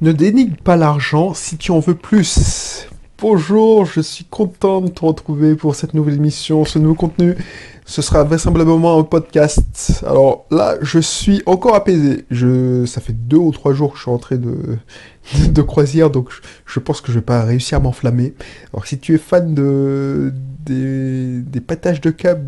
Ne 0.00 0.12
dénigre 0.12 0.56
pas 0.62 0.76
l'argent 0.76 1.34
si 1.34 1.56
tu 1.56 1.72
en 1.72 1.80
veux 1.80 1.96
plus. 1.96 2.86
Bonjour, 3.20 3.84
je 3.84 4.00
suis 4.00 4.24
content 4.24 4.80
de 4.80 4.90
te 4.90 5.04
retrouver 5.04 5.56
pour 5.56 5.74
cette 5.74 5.92
nouvelle 5.92 6.14
émission, 6.14 6.64
ce 6.64 6.78
nouveau 6.78 6.94
contenu. 6.94 7.34
Ce 7.84 8.00
sera 8.00 8.22
vraisemblablement 8.22 8.96
un 8.96 9.02
podcast. 9.02 10.04
Alors 10.06 10.46
là, 10.52 10.76
je 10.82 11.00
suis 11.00 11.42
encore 11.46 11.74
apaisé. 11.74 12.24
Ça 12.86 13.00
fait 13.00 13.12
deux 13.12 13.38
ou 13.38 13.50
trois 13.50 13.72
jours 13.72 13.90
que 13.90 13.96
je 13.96 14.02
suis 14.02 14.10
rentré 14.12 14.38
de, 14.38 14.78
de 15.50 15.62
croisière, 15.62 16.10
donc 16.10 16.28
je, 16.64 16.78
pense 16.78 17.00
que 17.00 17.10
je 17.10 17.18
vais 17.18 17.24
pas 17.24 17.42
réussir 17.42 17.78
à 17.78 17.80
m'enflammer. 17.80 18.34
Alors 18.72 18.86
si 18.86 19.00
tu 19.00 19.16
es 19.16 19.18
fan 19.18 19.52
de, 19.52 20.32
des, 20.64 21.40
des 21.40 21.60
patages 21.60 22.00
de 22.00 22.10
câbles, 22.10 22.46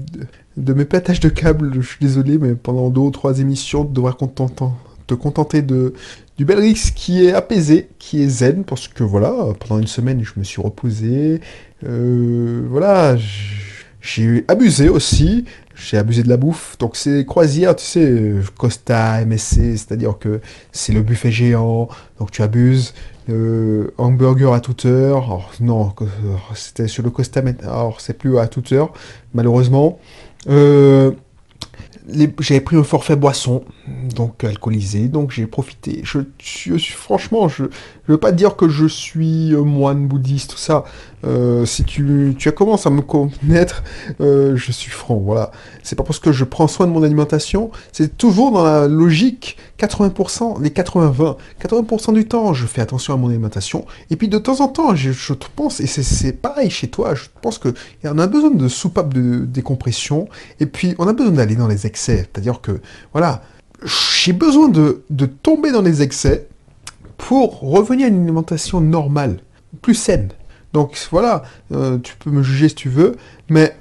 de 0.57 0.73
mes 0.73 0.85
patages 0.85 1.19
de 1.19 1.29
câbles, 1.29 1.73
je 1.75 1.81
suis 1.81 1.99
désolé, 2.01 2.39
mais 2.39 2.55
pendant 2.55 2.91
deux 2.91 3.01
ou 3.01 3.11
trois 3.11 3.41
émissions, 3.41 3.85
tu 3.85 3.93
devras 3.93 4.13
te 4.13 5.15
contenter 5.15 5.63
de, 5.63 5.95
du 6.41 6.47
Belrix 6.47 6.93
qui 6.95 7.27
est 7.27 7.35
apaisé, 7.35 7.91
qui 7.99 8.23
est 8.23 8.29
zen, 8.29 8.65
parce 8.65 8.89
que 8.89 9.05
voilà, 9.05 9.49
pendant 9.59 9.79
une 9.79 9.87
semaine, 9.87 10.25
je 10.25 10.33
me 10.39 10.43
suis 10.43 10.63
reposé. 10.63 11.43
Euh, 11.87 12.63
voilà, 12.67 13.15
j'ai 14.01 14.47
abusé 14.49 14.89
aussi, 14.89 15.45
j'ai 15.75 15.99
abusé 15.99 16.23
de 16.23 16.31
la 16.31 16.39
bouffe. 16.39 16.79
Donc 16.79 16.97
c'est 16.97 17.27
croisière, 17.27 17.77
tu 17.77 17.85
sais, 17.85 18.33
Costa, 18.57 19.23
MSC, 19.27 19.77
c'est-à-dire 19.77 20.17
que 20.19 20.41
c'est 20.73 20.95
le 20.95 21.03
buffet 21.03 21.31
géant, 21.31 21.91
donc 22.19 22.31
tu 22.31 22.41
abuses. 22.41 22.95
Euh, 23.29 23.91
hamburger 23.99 24.55
à 24.55 24.61
toute 24.61 24.87
heure. 24.87 25.25
Alors, 25.25 25.53
non, 25.61 25.95
c'était 26.55 26.89
sur 26.89 27.03
le 27.03 27.11
Costa, 27.11 27.43
alors 27.65 28.01
c'est 28.01 28.17
plus 28.17 28.39
à 28.39 28.49
toute 28.49 28.73
heure, 28.73 28.95
malheureusement. 29.35 29.99
Euh, 30.49 31.13
j'avais 32.41 32.61
pris 32.61 32.77
un 32.77 32.83
forfait 32.83 33.17
boisson, 33.17 33.65
donc 34.15 34.45
alcoolisé, 34.45 35.09
donc 35.09 35.31
j'ai 35.31 35.47
profité. 35.47 36.03
Je, 36.05 36.21
franchement, 36.95 37.49
je, 37.49 37.65
je 38.11 38.15
veux 38.15 38.19
pas 38.19 38.33
dire 38.33 38.57
que 38.57 38.69
je 38.69 38.87
suis 38.87 39.53
moine 39.53 40.09
bouddhiste, 40.09 40.51
tout 40.51 40.59
ça. 40.59 40.83
Euh, 41.25 41.65
si 41.65 41.85
tu, 41.85 42.35
tu 42.37 42.51
commences 42.51 42.85
à 42.85 42.91
me 42.91 43.03
connaître, 43.03 43.85
euh, 44.21 44.57
je 44.57 44.73
suis 44.73 44.91
franc, 44.91 45.15
voilà. 45.15 45.53
C'est 45.85 45.95
pas 45.95 46.03
parce 46.03 46.19
que 46.19 46.33
je 46.33 46.43
prends 46.43 46.67
soin 46.67 46.89
de 46.89 46.93
mon 46.93 47.05
alimentation, 47.05 47.71
c'est 47.93 48.19
toujours 48.19 48.51
dans 48.51 48.65
la 48.65 48.89
logique 48.89 49.59
80%, 49.79 50.61
les 50.61 50.71
80-20. 50.71 51.37
80%, 51.63 52.15
du 52.15 52.27
temps, 52.27 52.53
je 52.53 52.67
fais 52.67 52.81
attention 52.81 53.15
à 53.15 53.17
mon 53.17 53.29
alimentation, 53.29 53.87
et 54.11 54.17
puis 54.17 54.27
de 54.27 54.39
temps 54.39 54.61
en 54.61 54.67
temps, 54.67 54.97
je, 54.97 55.13
je 55.13 55.33
pense, 55.55 55.79
et 55.79 55.87
c'est 55.87 56.33
pareil 56.33 56.69
chez 56.69 56.89
toi, 56.89 57.15
je 57.15 57.27
pense 57.41 57.59
que 57.59 57.73
on 58.03 58.19
a 58.19 58.27
besoin 58.27 58.51
de 58.51 58.67
soupape 58.67 59.15
de 59.15 59.45
décompression, 59.45 60.29
et 60.59 60.67
puis 60.67 60.97
on 60.99 61.07
a 61.07 61.13
besoin 61.13 61.31
d'aller 61.31 61.55
dans 61.55 61.69
les 61.69 61.87
excès. 61.87 62.29
C'est-à-dire 62.33 62.61
que, 62.61 62.81
voilà, 63.13 63.43
j'ai 63.85 64.33
besoin 64.33 64.69
de, 64.69 65.05
de 65.11 65.27
tomber 65.27 65.71
dans 65.71 65.83
les 65.83 66.03
excès 66.03 66.49
pour 67.21 67.61
revenir 67.61 68.07
à 68.07 68.09
une 68.09 68.23
alimentation 68.23 68.81
normale, 68.81 69.41
plus 69.83 69.95
saine. 69.95 70.31
Donc 70.73 70.97
voilà, 71.11 71.43
euh, 71.73 71.99
tu 71.99 72.17
peux 72.17 72.31
me 72.31 72.43
juger 72.43 72.69
si 72.69 72.75
tu 72.75 72.89
veux, 72.89 73.17
mais 73.49 73.77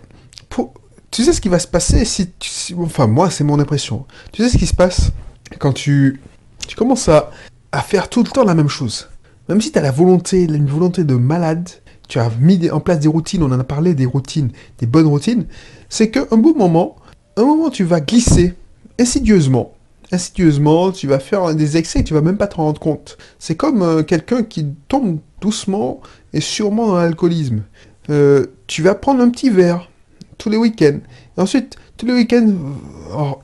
tu 1.12 1.24
sais 1.24 1.34
ce 1.34 1.42
qui 1.42 1.50
va 1.50 1.58
se 1.58 1.68
passer 1.68 2.06
si, 2.06 2.30
enfin 2.78 3.08
moi 3.08 3.30
c'est 3.30 3.44
mon 3.44 3.60
impression. 3.60 4.06
Tu 4.32 4.44
sais 4.44 4.50
ce 4.50 4.58
qui 4.58 4.68
se 4.68 4.76
passe 4.76 5.12
quand 5.58 5.74
tu, 5.74 6.22
tu 6.68 6.76
commences 6.76 7.10
à... 7.10 7.32
à 7.72 7.82
faire 7.82 8.10
tout 8.10 8.24
le 8.24 8.30
temps 8.30 8.44
la 8.44 8.56
même 8.56 8.68
chose. 8.68 9.10
Même 9.48 9.62
si 9.62 9.72
tu 9.72 9.80
as 9.80 9.82
la 9.82 9.92
volonté, 9.92 10.44
une 10.44 10.68
volonté 10.68 11.04
de 11.04 11.16
malade, 11.16 11.70
tu 12.08 12.20
as 12.20 12.30
mis 12.40 12.70
en 12.70 12.80
place 12.80 13.00
des 13.00 13.08
routines, 13.08 13.42
on 13.42 13.52
en 13.52 13.60
a 13.60 13.64
parlé 13.64 13.94
des 13.96 14.06
routines, 14.06 14.52
des 14.80 14.86
bonnes 14.86 15.08
routines, 15.08 15.46
c'est 15.88 16.12
qu'un 16.12 16.38
beau 16.38 16.54
moment, 16.54 16.98
un 17.38 17.46
moment 17.46 17.70
tu 17.70 17.84
vas 17.84 18.02
glisser 18.02 18.54
insidieusement 19.00 19.74
insidieusement, 20.12 20.92
tu 20.92 21.08
vas 21.08 21.20
faire 21.20 21.54
des 21.56 21.78
excès 21.78 22.04
tu 22.04 22.14
vas 22.14 22.22
même 22.22 22.38
pas 22.38 22.48
te 22.48 22.56
rendre 22.56 22.80
compte. 22.80 23.18
C'est 23.38 23.56
comme 23.56 23.82
euh, 23.82 24.04
quelqu'un 24.04 24.44
qui 24.44 24.68
tombe 24.88 25.20
doucement 25.42 26.02
et 26.34 26.42
sûrement 26.42 26.88
dans 26.88 26.98
l'alcoolisme. 26.98 27.64
Euh, 28.10 28.48
tu 28.68 28.82
vas 28.82 28.96
prendre 28.96 29.22
un 29.22 29.30
petit 29.30 29.50
verre 29.50 29.90
tous 30.38 30.50
les 30.50 30.58
week-ends. 30.58 31.00
Ensuite, 31.38 31.76
tous 31.98 32.06
les 32.06 32.14
week-ends, 32.14 32.54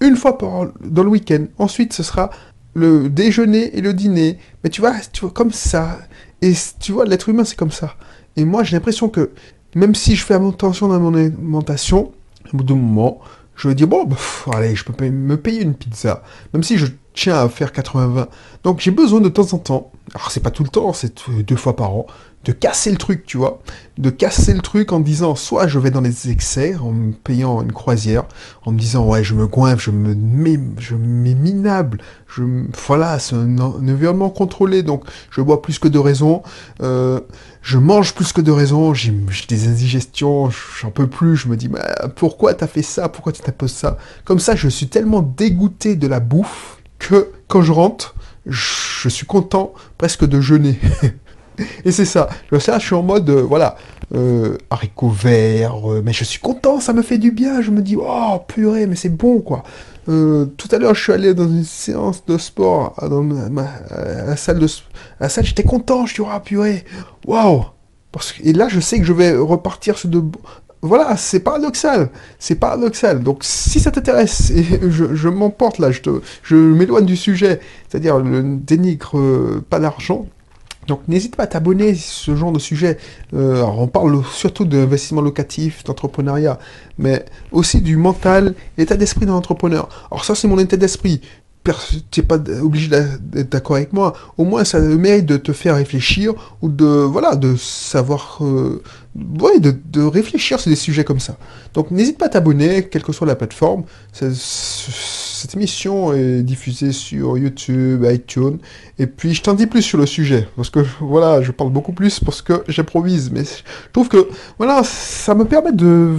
une 0.01 0.15
fois 0.15 0.37
par, 0.37 0.67
dans 0.81 1.03
le 1.03 1.09
week-end. 1.09 1.45
Ensuite, 1.57 1.93
ce 1.93 2.03
sera 2.03 2.29
le 2.73 3.09
déjeuner 3.09 3.77
et 3.77 3.81
le 3.81 3.93
dîner. 3.93 4.37
Mais 4.63 4.69
tu 4.69 4.81
vois, 4.81 4.93
tu 5.11 5.21
vois 5.21 5.31
comme 5.31 5.51
ça. 5.51 5.99
Et 6.41 6.53
tu 6.79 6.91
vois, 6.91 7.05
l'être 7.05 7.29
humain, 7.29 7.43
c'est 7.43 7.57
comme 7.57 7.71
ça. 7.71 7.95
Et 8.35 8.45
moi, 8.45 8.63
j'ai 8.63 8.75
l'impression 8.75 9.09
que 9.09 9.31
même 9.75 9.93
si 9.93 10.15
je 10.15 10.23
fais 10.23 10.35
attention 10.35 10.87
dans 10.87 10.99
mon 10.99 11.13
alimentation, 11.13 12.11
au 12.53 12.57
bout 12.57 12.63
d'un 12.63 12.75
moment, 12.75 13.19
je 13.55 13.67
veux 13.67 13.75
dire, 13.75 13.87
bon, 13.87 14.05
bah, 14.05 14.17
allez, 14.53 14.75
je 14.75 14.83
peux 14.83 15.09
me 15.09 15.37
payer 15.37 15.61
une 15.61 15.75
pizza, 15.75 16.23
même 16.53 16.63
si 16.63 16.77
je 16.77 16.87
tiens 17.15 17.35
à 17.35 17.49
faire 17.49 17.71
80-20. 17.71 18.27
Donc 18.63 18.79
j'ai 18.79 18.91
besoin 18.91 19.21
de 19.21 19.29
temps 19.29 19.53
en 19.53 19.57
temps, 19.57 19.91
alors 20.13 20.31
c'est 20.31 20.41
pas 20.41 20.51
tout 20.51 20.63
le 20.63 20.69
temps, 20.69 20.93
c'est 20.93 21.29
deux 21.47 21.55
fois 21.55 21.75
par 21.75 21.91
an, 21.91 22.05
de 22.45 22.51
casser 22.51 22.91
le 22.91 22.97
truc, 22.97 23.25
tu 23.25 23.37
vois. 23.37 23.61
De 23.97 24.09
casser 24.09 24.53
le 24.53 24.59
truc 24.59 24.91
en 24.91 24.99
disant, 24.99 25.35
soit 25.35 25.67
je 25.67 25.79
vais 25.79 25.89
dans 25.89 26.01
les 26.01 26.29
excès, 26.29 26.75
en 26.75 26.91
me 26.91 27.11
payant 27.11 27.61
une 27.61 27.71
croisière, 27.71 28.25
en 28.65 28.71
me 28.71 28.77
disant, 28.77 29.07
ouais, 29.07 29.23
je 29.23 29.33
me 29.33 29.47
goinfre, 29.47 29.81
je 29.81 29.91
me 29.91 30.13
mets, 30.13 30.59
je 30.77 30.95
mets 30.95 31.33
minable, 31.33 32.01
je, 32.27 32.43
voilà, 32.85 33.17
c'est 33.17 33.35
un, 33.35 33.57
environnement 33.59 34.29
contrôlé, 34.29 34.83
donc 34.83 35.03
je 35.31 35.41
bois 35.41 35.61
plus 35.61 35.79
que 35.79 35.87
de 35.87 35.97
raison, 35.97 36.43
euh, 36.83 37.19
je 37.63 37.79
mange 37.79 38.13
plus 38.13 38.31
que 38.31 38.41
de 38.41 38.51
raison, 38.51 38.93
j'ai 38.93 39.11
des 39.49 39.67
indigestions, 39.67 40.51
j'en 40.79 40.91
peux 40.91 41.07
plus, 41.07 41.35
je 41.35 41.47
me 41.47 41.57
dis, 41.57 41.67
bah, 41.67 42.09
pourquoi 42.15 42.53
t'as 42.53 42.67
fait 42.67 42.83
ça, 42.83 43.09
pourquoi 43.09 43.31
tu 43.31 43.41
t'imposes 43.41 43.73
ça? 43.73 43.97
Comme 44.23 44.39
ça, 44.39 44.55
je 44.55 44.69
suis 44.69 44.87
tellement 44.87 45.23
dégoûté 45.23 45.95
de 45.95 46.07
la 46.07 46.19
bouffe 46.19 46.74
que 46.99 47.31
quand 47.47 47.61
je 47.61 47.71
rentre, 47.71 48.15
je 48.45 49.09
suis 49.09 49.25
content 49.25 49.73
presque 49.97 50.25
de 50.25 50.41
jeûner. 50.41 50.79
Et 51.85 51.91
c'est 51.91 52.05
ça. 52.05 52.29
Je, 52.51 52.57
suis 52.79 52.95
en 52.95 53.03
mode, 53.03 53.29
euh, 53.29 53.41
voilà, 53.41 53.77
euh, 54.13 54.57
haricots 54.69 55.09
verts, 55.09 55.91
euh, 55.91 56.01
mais 56.03 56.13
je 56.13 56.23
suis 56.23 56.39
content, 56.39 56.79
ça 56.79 56.93
me 56.93 57.01
fait 57.01 57.17
du 57.17 57.31
bien. 57.31 57.61
Je 57.61 57.71
me 57.71 57.81
dis, 57.81 57.95
oh 57.97 58.39
purée, 58.47 58.87
mais 58.87 58.95
c'est 58.95 59.09
bon, 59.09 59.39
quoi. 59.39 59.63
tout 60.05 60.69
à 60.71 60.77
l'heure, 60.77 60.95
je 60.95 61.01
suis 61.01 61.13
allé 61.13 61.33
dans 61.33 61.47
une 61.47 61.63
séance 61.63 62.25
de 62.25 62.37
sport, 62.37 62.95
dans 63.09 63.23
ma, 63.23 63.67
la 63.91 64.35
salle 64.35 64.59
de 64.59 64.67
la 65.19 65.29
salle, 65.29 65.45
j'étais 65.45 65.63
content. 65.63 66.05
Je 66.05 66.15
dis, 66.15 66.21
oh 66.21 66.39
purée, 66.43 66.85
waouh. 67.25 67.65
Et 68.43 68.53
là, 68.53 68.69
je 68.69 68.79
sais 68.79 68.97
que 68.99 69.05
je 69.05 69.11
vais 69.11 69.35
repartir 69.35 69.97
sur 69.97 70.07
de, 70.07 70.23
voilà, 70.85 71.17
c'est 71.17 71.39
paradoxal. 71.39 72.09
C'est 72.39 72.55
paradoxal. 72.55 73.21
Donc, 73.23 73.39
si 73.41 73.79
ça 73.79 73.91
t'intéresse, 73.91 74.51
je, 74.89 75.29
m'emporte 75.29 75.79
là, 75.79 75.89
je, 75.91 76.55
m'éloigne 76.55 77.05
du 77.05 77.17
sujet, 77.17 77.59
c'est-à-dire 77.89 78.19
le 78.19 78.57
dénigre 78.57 79.61
pas 79.69 79.79
d'argent, 79.79 80.25
donc 80.87 81.07
n'hésite 81.07 81.35
pas 81.35 81.43
à 81.43 81.47
t'abonner 81.47 81.95
ce 81.95 82.35
genre 82.35 82.51
de 82.51 82.59
sujet. 82.59 82.97
Euh, 83.33 83.63
on 83.63 83.87
parle 83.87 84.23
surtout 84.31 84.65
d'investissement 84.65 85.21
locatif, 85.21 85.83
d'entrepreneuriat, 85.83 86.59
mais 86.97 87.25
aussi 87.51 87.81
du 87.81 87.97
mental, 87.97 88.55
l'état 88.77 88.95
d'esprit 88.95 89.25
d'un 89.25 89.33
entrepreneur. 89.33 89.89
Alors 90.11 90.25
ça 90.25 90.35
c'est 90.35 90.47
mon 90.47 90.59
état 90.59 90.77
d'esprit. 90.77 91.21
Tu 92.11 92.21
n'es 92.21 92.27
pas 92.27 92.37
obligé 92.61 92.89
d'être 92.89 93.49
d'accord 93.49 93.77
avec 93.77 93.91
moi. 93.91 94.13
Au 94.37 94.43
moins 94.43 94.63
ça 94.63 94.79
mérite 94.79 95.25
de 95.25 95.37
te 95.37 95.51
faire 95.51 95.75
réfléchir 95.75 96.33
ou 96.61 96.69
de 96.69 96.85
voilà 96.85 97.35
de 97.35 97.55
savoir 97.55 98.37
euh, 98.41 98.83
ouais, 99.15 99.59
de, 99.59 100.01
réfléchir 100.03 100.59
sur 100.59 100.69
des 100.69 100.75
sujets 100.75 101.03
comme 101.03 101.19
ça. 101.19 101.37
Donc 101.73 101.91
n'hésite 101.91 102.17
pas 102.17 102.25
à 102.25 102.29
t'abonner, 102.29 102.87
quelle 102.89 103.03
que 103.03 103.11
soit 103.11 103.27
la 103.27 103.35
plateforme. 103.35 103.83
Cette 104.11 105.55
émission 105.55 106.13
est 106.13 106.41
diffusée 106.41 106.91
sur 106.91 107.37
YouTube, 107.37 108.05
iTunes. 108.09 108.57
Et 108.99 109.07
puis 109.07 109.33
je 109.33 109.41
t'en 109.41 109.53
dis 109.53 109.67
plus 109.67 109.81
sur 109.81 109.97
le 109.97 110.05
sujet. 110.05 110.47
Parce 110.55 110.69
que 110.69 110.79
voilà, 110.99 111.41
je 111.41 111.51
parle 111.51 111.71
beaucoup 111.71 111.93
plus 111.93 112.19
parce 112.19 112.41
que 112.41 112.63
j'improvise. 112.67 113.31
Mais 113.31 113.43
je 113.43 113.91
trouve 113.93 114.09
que 114.09 114.27
voilà, 114.57 114.83
ça 114.83 115.35
me 115.35 115.45
permet 115.45 115.71
de 115.71 116.15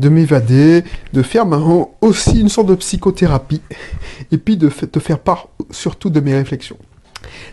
de 0.00 0.08
m'évader, 0.08 0.82
de 1.12 1.22
faire 1.22 1.46
aussi 2.00 2.40
une 2.40 2.48
sorte 2.48 2.66
de 2.66 2.74
psychothérapie, 2.74 3.60
et 4.32 4.38
puis 4.38 4.56
de 4.56 4.68
te 4.68 4.98
faire 4.98 5.20
part 5.20 5.48
surtout 5.70 6.10
de 6.10 6.18
mes 6.18 6.34
réflexions. 6.34 6.78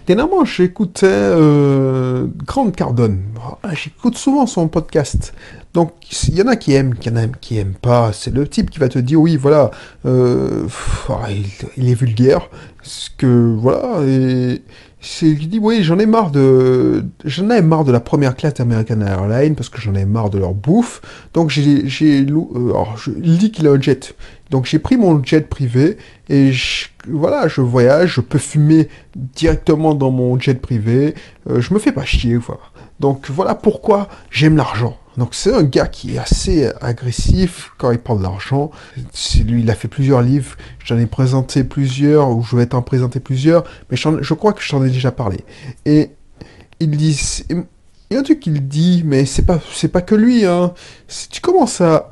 Dernièrement, 0.08 0.46
j'écoutais 0.46 1.08
euh, 1.08 2.28
Grande 2.45 2.75
Cardone. 2.75 3.22
Ah, 3.63 3.74
j'écoute 3.74 4.18
souvent 4.18 4.45
son 4.45 4.68
podcast. 4.68 5.34
Donc, 5.74 5.94
il 6.28 6.36
y 6.36 6.42
en 6.42 6.48
a 6.48 6.56
qui 6.57 6.74
aiment, 6.74 6.95
en 7.07 7.16
a 7.16 7.28
qui 7.28 7.57
aiment 7.57 7.75
pas. 7.81 8.12
C'est 8.13 8.34
le 8.34 8.48
type 8.48 8.69
qui 8.69 8.80
va 8.80 8.90
te 8.90 9.00
dire, 9.00 9.22
oui, 9.22 9.38
voilà, 9.38 9.72
euh, 10.06 10.68
ah, 11.10 11.28
il, 11.78 11.90
est 11.90 11.94
vulgaire. 11.94 12.50
Ce 12.84 13.10
que, 13.16 13.56
voilà, 13.57 14.01
et 14.06 14.63
c'est 15.00 15.34
dit, 15.34 15.60
oui, 15.60 15.81
j'en 15.81 15.98
ai 15.98 16.06
marre 16.06 16.31
de, 16.31 17.06
j'en 17.24 17.50
ai 17.50 17.62
marre 17.62 17.86
de 17.86 17.92
la 17.92 18.01
première 18.01 18.36
classe 18.36 18.56
d'American 18.56 19.01
Airlines 19.01 19.56
parce 19.56 19.69
que 19.69 19.80
j'en 19.80 19.95
ai 19.95 20.06
marre 20.06 20.30
de 20.30 20.40
leur 20.40 20.54
bouffe. 20.54 21.01
Donc, 21.34 21.50
j'ai, 21.50 21.88
j'ai, 21.88 22.22
euh, 22.22 22.69
alors, 22.69 22.98
je, 22.98 23.12
qu'il 23.48 23.68
a 23.68 23.72
un 23.72 23.81
jet. 23.81 24.13
Donc, 24.50 24.66
j'ai 24.66 24.80
pris 24.80 24.98
mon 24.98 25.24
jet 25.24 25.48
privé 25.48 25.98
et 26.28 26.51
voilà, 27.07 27.48
je 27.48 27.62
voyage, 27.62 28.15
je 28.15 28.21
peux 28.21 28.38
fumer 28.38 28.88
directement 29.15 29.95
dans 29.95 30.12
mon 30.12 30.39
jet 30.39 30.56
privé. 30.56 31.15
Euh, 31.50 31.62
je 31.62 31.74
me 31.74 31.80
fais 31.80 31.92
pas 31.92 32.06
chier, 32.06 32.38
voilà. 32.38 32.62
Donc, 33.00 33.30
voilà 33.30 33.56
pourquoi 33.56 34.07
j'aime 34.30 34.57
l'argent. 34.57 34.98
Donc 35.18 35.36
c'est 35.36 35.53
un 35.53 35.63
gars 35.63 35.88
qui 35.88 36.15
est 36.15 36.19
assez 36.19 36.71
agressif 36.80 37.71
quand 37.77 37.92
il 37.92 37.98
parle 37.98 38.21
d'argent. 38.21 38.71
C'est 39.12 39.44
lui, 39.44 39.62
il 39.62 39.69
a 39.69 39.75
fait 39.75 39.88
plusieurs 39.89 40.21
livres. 40.21 40.56
J'en 40.86 40.98
ai 40.98 41.06
présenté 41.06 41.63
plusieurs, 41.63 42.30
ou 42.30 42.44
je 42.44 42.56
vais 42.56 42.65
t'en 42.65 42.81
présenter 42.81 43.19
plusieurs, 43.19 43.65
mais 43.89 43.97
je 43.97 44.33
crois 44.33 44.54
que 44.54 44.62
je 44.62 44.69
t'en 44.69 44.83
ai 44.86 44.89
déjà 44.89 45.12
parlé. 45.12 45.44
Et 45.86 46.12
il 46.80 46.92
dit, 46.92 47.44
il 47.50 47.65
y 48.12 48.15
a 48.15 48.19
un 48.19 48.24
truc 48.24 48.39
qu'il 48.39 48.68
dit, 48.68 49.04
mais 49.06 49.25
c'est 49.25 49.45
pas, 49.45 49.59
c'est 49.74 49.89
pas 49.89 50.01
que 50.01 50.15
lui. 50.15 50.45
Hein. 50.45 50.74
Si 51.07 51.27
tu 51.27 51.42
commences 51.42 51.81
à 51.81 52.09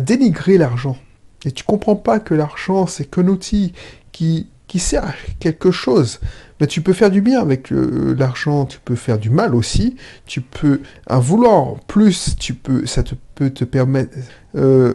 dénigrer 0.00 0.58
l'argent 0.58 0.98
et 1.44 1.52
tu 1.52 1.64
comprends 1.64 1.96
pas 1.96 2.20
que 2.20 2.34
l'argent 2.34 2.86
c'est 2.86 3.10
qu'un 3.10 3.28
outil 3.28 3.72
qui 4.12 4.48
qui 4.66 4.78
sert 4.78 5.14
quelque 5.38 5.70
chose. 5.70 6.20
Mais 6.60 6.66
tu 6.66 6.80
peux 6.80 6.92
faire 6.92 7.10
du 7.10 7.20
bien 7.20 7.40
avec 7.40 7.72
euh, 7.72 8.14
l'argent, 8.18 8.64
tu 8.64 8.78
peux 8.84 8.94
faire 8.94 9.18
du 9.18 9.28
mal 9.30 9.54
aussi. 9.54 9.96
Tu 10.26 10.40
peux, 10.40 10.80
à 11.06 11.18
vouloir 11.18 11.80
plus, 11.86 12.36
tu 12.38 12.54
peux, 12.54 12.86
ça 12.86 13.02
te 13.02 13.14
peut 13.34 13.50
te 13.50 13.64
permettre 13.64 14.16
euh, 14.56 14.94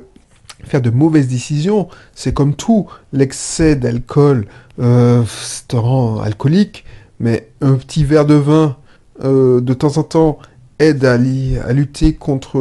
faire 0.64 0.82
de 0.82 0.90
mauvaises 0.90 1.28
décisions. 1.28 1.88
C'est 2.16 2.34
comme 2.34 2.56
tout, 2.56 2.88
l'excès 3.14 3.76
d'alcool 3.76 4.48
euh, 4.80 5.24
te 5.68 5.76
rend 5.76 6.20
alcoolique, 6.20 6.86
mais 7.20 7.50
un 7.62 7.76
petit 7.76 8.04
verre 8.04 8.26
de 8.26 8.36
vin 8.36 8.78
euh, 9.24 9.62
de 9.62 9.74
temps 9.74 9.98
en 9.98 10.04
temps 10.04 10.40
aide 10.80 11.04
à, 11.04 11.14
à 11.14 11.74
lutter 11.74 12.14
contre 12.14 12.60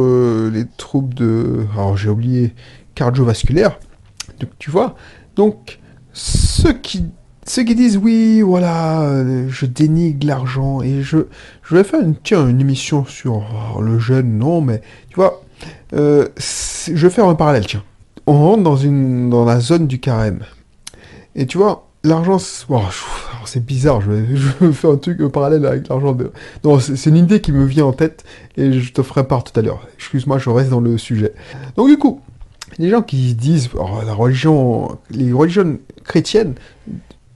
les 0.49 0.65
troubles 0.77 1.13
de, 1.13 1.65
alors 1.73 1.95
j'ai 1.95 2.09
oublié, 2.09 2.53
cardiovasculaires. 2.99 3.79
Donc 4.41 4.49
tu 4.59 4.69
vois, 4.69 4.95
donc 5.37 5.79
ceux 6.11 6.73
qui, 6.73 7.05
ceux 7.45 7.63
qui 7.63 7.73
disent 7.73 7.97
oui, 7.97 8.41
voilà, 8.41 9.23
je 9.47 9.65
dénigre 9.65 10.27
l'argent 10.27 10.81
et 10.81 11.01
je, 11.01 11.17
je 11.63 11.75
vais 11.75 11.85
faire 11.85 12.01
une, 12.01 12.15
tiens, 12.15 12.45
une 12.47 12.59
émission 12.59 13.05
sur 13.05 13.45
oh, 13.75 13.81
le 13.81 13.99
jeune, 13.99 14.37
non, 14.37 14.59
mais 14.59 14.81
tu 15.09 15.15
vois, 15.15 15.41
euh, 15.93 16.27
je 16.37 17.07
vais 17.07 17.09
faire 17.09 17.25
un 17.25 17.35
parallèle, 17.35 17.65
tiens. 17.65 17.83
On 18.27 18.33
rentre 18.33 18.63
dans, 18.63 18.75
une, 18.75 19.29
dans 19.29 19.45
la 19.45 19.61
zone 19.61 19.87
du 19.87 19.99
carême. 19.99 20.41
Et 21.35 21.45
tu 21.45 21.57
vois, 21.57 21.87
l'argent, 22.03 22.37
c'est 22.37 23.65
bizarre, 23.65 24.01
je 24.01 24.11
vais, 24.11 24.25
je 24.35 24.65
vais, 24.65 24.73
faire 24.73 24.91
un 24.91 24.97
truc 24.97 25.21
un 25.21 25.29
parallèle 25.29 25.65
avec 25.65 25.87
l'argent. 25.87 26.11
De... 26.11 26.31
Non, 26.65 26.79
c'est 26.79 27.09
une 27.09 27.15
idée 27.15 27.39
qui 27.39 27.53
me 27.53 27.63
vient 27.63 27.85
en 27.85 27.93
tête 27.93 28.25
et 28.57 28.73
je 28.73 28.91
te 28.91 29.01
ferai 29.03 29.25
part 29.25 29.45
tout 29.45 29.57
à 29.57 29.63
l'heure. 29.63 29.87
Excuse-moi, 29.95 30.37
je 30.37 30.49
reste 30.49 30.69
dans 30.69 30.81
le 30.81 30.97
sujet. 30.97 31.33
Donc 31.77 31.87
du 31.87 31.97
coup, 31.97 32.19
les 32.77 32.89
gens 32.89 33.01
qui 33.01 33.33
disent 33.35 33.69
oh, 33.75 33.99
la 34.05 34.13
religion, 34.13 34.97
les 35.11 35.33
religions 35.33 35.79
chrétiennes, 36.03 36.55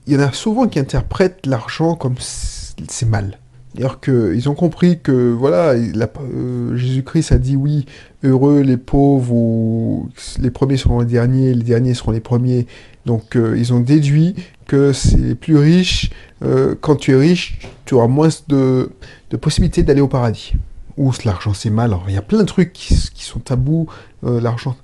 il 0.06 0.14
y 0.14 0.16
en 0.16 0.20
a 0.20 0.32
souvent 0.32 0.68
qui 0.68 0.78
interprètent 0.78 1.46
l'argent 1.46 1.94
comme 1.94 2.16
c'est 2.18 3.08
mal. 3.08 3.38
D'ailleurs 3.74 4.00
qu'ils 4.00 4.48
ont 4.48 4.54
compris 4.54 5.00
que 5.00 5.32
voilà, 5.32 5.72
euh, 5.72 6.76
Jésus-Christ 6.76 7.32
a 7.32 7.38
dit 7.38 7.56
oui, 7.56 7.86
heureux 8.22 8.60
les 8.60 8.76
pauvres 8.76 9.32
ou 9.32 10.08
les 10.38 10.50
premiers 10.50 10.76
seront 10.76 11.00
les 11.00 11.06
derniers, 11.06 11.54
les 11.54 11.64
derniers 11.64 11.94
seront 11.94 12.12
les 12.12 12.20
premiers. 12.20 12.66
Donc 13.04 13.36
euh, 13.36 13.58
ils 13.58 13.72
ont 13.72 13.80
déduit 13.80 14.36
que 14.66 14.92
c'est 14.92 15.16
les 15.16 15.34
plus 15.34 15.56
riches. 15.56 16.10
Euh, 16.42 16.76
quand 16.80 16.94
tu 16.94 17.12
es 17.12 17.16
riche, 17.16 17.58
tu 17.84 17.94
auras 17.94 18.06
moins 18.06 18.28
de, 18.46 18.92
de 19.30 19.36
possibilités 19.36 19.82
d'aller 19.82 20.00
au 20.00 20.08
paradis. 20.08 20.52
Ou 20.96 21.10
l'argent 21.24 21.52
c'est 21.52 21.70
mal. 21.70 21.96
Il 22.06 22.14
y 22.14 22.18
a 22.18 22.22
plein 22.22 22.38
de 22.38 22.44
trucs 22.44 22.72
qui, 22.72 22.94
qui 23.12 23.24
sont 23.24 23.40
tabous. 23.40 23.88
l'argent. 24.22 24.76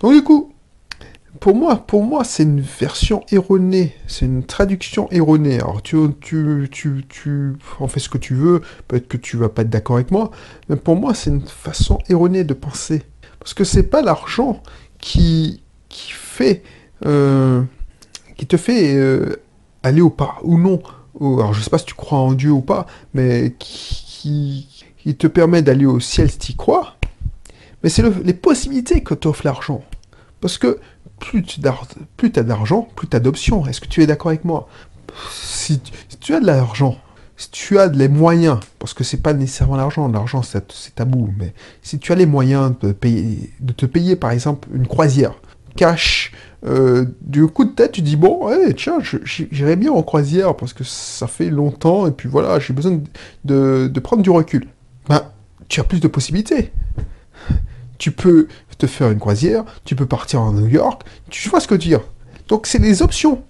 Donc 0.00 0.12
du 0.12 0.22
coup, 0.22 0.52
pour 1.42 1.56
moi, 1.56 1.76
pour 1.76 2.04
moi, 2.04 2.22
c'est 2.22 2.44
une 2.44 2.60
version 2.60 3.24
erronée, 3.32 3.96
c'est 4.06 4.26
une 4.26 4.44
traduction 4.44 5.10
erronée. 5.10 5.56
Alors, 5.56 5.82
tu, 5.82 5.96
tu, 6.20 6.68
tu, 6.70 7.04
tu 7.08 7.52
en 7.80 7.88
fais 7.88 7.98
ce 7.98 8.08
que 8.08 8.18
tu 8.18 8.34
veux, 8.34 8.62
peut-être 8.86 9.08
que 9.08 9.16
tu 9.16 9.36
vas 9.36 9.48
pas 9.48 9.62
être 9.62 9.70
d'accord 9.70 9.96
avec 9.96 10.12
moi, 10.12 10.30
mais 10.68 10.76
pour 10.76 10.94
moi, 10.94 11.14
c'est 11.14 11.30
une 11.30 11.44
façon 11.44 11.98
erronée 12.08 12.44
de 12.44 12.54
penser. 12.54 13.02
Parce 13.40 13.54
que 13.54 13.64
c'est 13.64 13.82
pas 13.82 14.02
l'argent 14.02 14.62
qui, 15.00 15.64
qui 15.88 16.12
fait, 16.12 16.62
euh, 17.06 17.62
qui 18.36 18.46
te 18.46 18.56
fait 18.56 18.94
euh, 18.94 19.42
aller 19.82 20.00
au 20.00 20.10
pas 20.10 20.36
ou 20.44 20.58
non. 20.58 20.80
Alors, 21.20 21.54
je 21.54 21.60
sais 21.60 21.70
pas 21.70 21.78
si 21.78 21.86
tu 21.86 21.94
crois 21.94 22.18
en 22.18 22.34
Dieu 22.34 22.52
ou 22.52 22.60
pas, 22.60 22.86
mais 23.14 23.56
qui, 23.58 24.68
qui 24.96 25.16
te 25.16 25.26
permet 25.26 25.62
d'aller 25.62 25.86
au 25.86 25.98
ciel 25.98 26.30
si 26.30 26.38
tu 26.38 26.54
crois. 26.54 26.94
Mais 27.82 27.88
c'est 27.88 28.02
les 28.24 28.34
possibilités 28.34 29.02
que 29.02 29.14
t'offre 29.14 29.42
l'argent. 29.44 29.82
Parce 30.40 30.58
que 30.58 30.78
plus 31.18 31.42
tu 31.42 31.60
as 31.60 32.42
d'argent, 32.42 32.88
plus 32.96 33.08
tu 33.08 33.16
as 33.16 33.20
d'options. 33.20 33.66
Est-ce 33.66 33.80
que 33.80 33.86
tu 33.86 34.02
es 34.02 34.06
d'accord 34.06 34.30
avec 34.30 34.44
moi? 34.44 34.68
Si 35.30 35.80
tu, 36.20 36.34
as 36.34 36.40
de 36.40 36.46
l'argent, 36.46 36.96
si 37.36 37.50
tu 37.50 37.78
as 37.78 37.86
les 37.86 38.08
moyens, 38.08 38.58
parce 38.78 38.94
que 38.94 39.04
c'est 39.04 39.20
pas 39.20 39.34
nécessairement 39.34 39.76
l'argent, 39.76 40.08
l'argent 40.08 40.42
c'est 40.42 40.94
tabou, 40.94 41.32
mais 41.38 41.52
si 41.82 41.98
tu 41.98 42.12
as 42.12 42.14
les 42.14 42.24
moyens 42.26 42.72
de, 42.80 42.92
payer, 42.92 43.50
de 43.60 43.72
te 43.72 43.84
payer 43.84 44.16
par 44.16 44.30
exemple 44.30 44.68
une 44.72 44.86
croisière, 44.86 45.34
cash, 45.76 46.32
euh, 46.64 47.04
du 47.20 47.46
coup 47.46 47.64
de 47.64 47.72
tête, 47.72 47.92
tu 47.92 48.02
dis 48.02 48.16
bon, 48.16 48.48
tiens, 48.76 48.98
j'irai 49.24 49.76
bien 49.76 49.92
en 49.92 50.02
croisière 50.02 50.56
parce 50.56 50.72
que 50.72 50.84
ça 50.84 51.26
fait 51.26 51.50
longtemps 51.50 52.06
et 52.06 52.10
puis 52.10 52.28
voilà, 52.28 52.58
j'ai 52.58 52.72
besoin 52.72 53.00
de, 53.44 53.88
de, 53.92 54.00
prendre 54.00 54.22
du 54.22 54.30
recul. 54.30 54.66
Ben, 55.08 55.22
tu 55.68 55.80
as 55.80 55.84
plus 55.84 56.00
de 56.00 56.08
possibilités. 56.08 56.72
Tu 58.02 58.10
peux 58.10 58.48
te 58.78 58.88
faire 58.88 59.12
une 59.12 59.20
croisière, 59.20 59.64
tu 59.84 59.94
peux 59.94 60.06
partir 60.06 60.40
en 60.40 60.50
New 60.50 60.66
York, 60.66 61.02
tu 61.30 61.48
vois 61.48 61.60
ce 61.60 61.68
que 61.68 61.76
je 61.76 61.80
veux 61.82 61.86
dire. 61.86 62.00
Donc 62.48 62.66
c'est 62.66 62.80
les 62.80 63.00
options. 63.00 63.44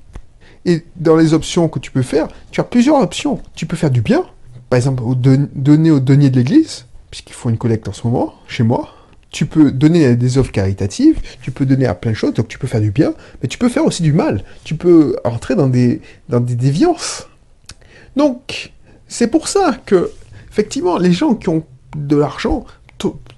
Et 0.67 0.85
dans 0.97 1.17
les 1.17 1.33
options 1.33 1.71
que 1.71 1.79
tu 1.79 1.91
peux 1.91 2.03
faire, 2.03 2.29
tu 2.51 2.61
as 2.61 2.65
plusieurs 2.65 2.97
options. 2.97 3.41
Tu 3.55 3.65
peux 3.65 3.77
faire 3.77 3.91
du 3.91 4.03
bien, 4.03 4.27
par 4.69 4.77
exemple 4.77 5.05
donner 5.17 5.91
aux 5.91 6.01
deniers 6.01 6.29
de 6.29 6.37
l'église, 6.37 6.85
puisqu'il 7.11 7.33
faut 7.33 7.49
une 7.49 7.57
collecte 7.57 7.89
en 7.89 7.95
ce 7.95 8.07
moment, 8.07 8.35
chez 8.47 8.63
moi. 8.63 8.91
Tu 9.31 9.47
peux 9.47 9.73
donner 9.73 10.05
à 10.05 10.15
des 10.15 10.37
offres 10.37 10.53
caritatives, 10.53 11.23
tu 11.41 11.51
peux 11.51 11.65
donner 11.65 11.87
à 11.87 11.95
plein 11.95 12.11
de 12.11 12.17
choses, 12.17 12.35
donc 12.35 12.49
tu 12.49 12.59
peux 12.59 12.67
faire 12.67 12.83
du 12.83 12.91
bien, 12.91 13.15
mais 13.41 13.49
tu 13.49 13.57
peux 13.57 13.71
faire 13.71 13.87
aussi 13.87 14.03
du 14.03 14.13
mal. 14.13 14.45
Tu 14.65 14.75
peux 14.75 15.17
entrer 15.25 15.55
dans 15.55 15.69
des, 15.69 16.03
dans 16.29 16.41
des 16.41 16.57
déviances. 16.57 17.27
Donc, 18.17 18.73
c'est 19.09 19.29
pour 19.29 19.49
ça 19.49 19.79
que, 19.87 20.11
effectivement, 20.51 20.99
les 20.99 21.13
gens 21.13 21.37
qui 21.37 21.49
ont 21.49 21.65
de 21.97 22.17
l'argent 22.17 22.67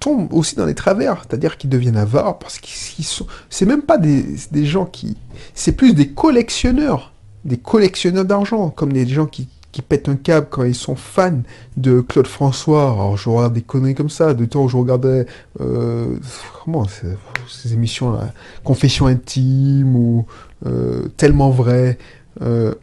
aussi 0.07 0.57
dans 0.57 0.67
les 0.67 0.75
travers, 0.75 1.23
c'est-à-dire 1.23 1.57
qu'ils 1.57 1.71
deviennent 1.71 1.97
avares 1.97 2.39
parce 2.39 2.59
qu'ils 2.59 3.05
sont. 3.05 3.27
C'est 3.51 3.67
même 3.67 3.83
pas 3.83 3.99
des, 3.99 4.25
des 4.51 4.67
gens 4.67 4.87
qui. 4.87 5.17
C'est 5.55 5.73
plus 5.73 5.95
des 5.95 6.09
collectionneurs, 6.09 7.13
des 7.45 7.59
collectionneurs 7.59 8.25
d'argent, 8.25 8.71
comme 8.71 8.93
des 8.93 9.07
gens 9.07 9.27
qui, 9.27 9.49
qui 9.75 9.83
pètent 9.83 10.09
un 10.09 10.15
câble 10.15 10.47
quand 10.51 10.63
ils 10.63 10.75
sont 10.75 10.95
fans 10.95 11.43
de 11.77 12.01
Claude 12.01 12.29
François. 12.29 12.93
Alors 12.93 13.17
je 13.17 13.29
regarde 13.29 13.55
des 13.55 13.63
conneries 13.63 13.97
comme 13.97 14.09
ça, 14.09 14.33
de 14.33 14.45
temps 14.45 14.63
où 14.63 14.69
je 14.69 14.77
regardais 14.77 15.27
euh, 15.61 16.17
comment 16.63 16.87
ces 16.87 17.73
émissions 17.73 18.13
là, 18.13 18.33
Confession 18.63 19.07
intime 19.07 19.97
ou 19.97 20.27
euh, 20.65 21.09
tellement 21.17 21.51
vrai. 21.51 21.99
Euh, 22.41 22.75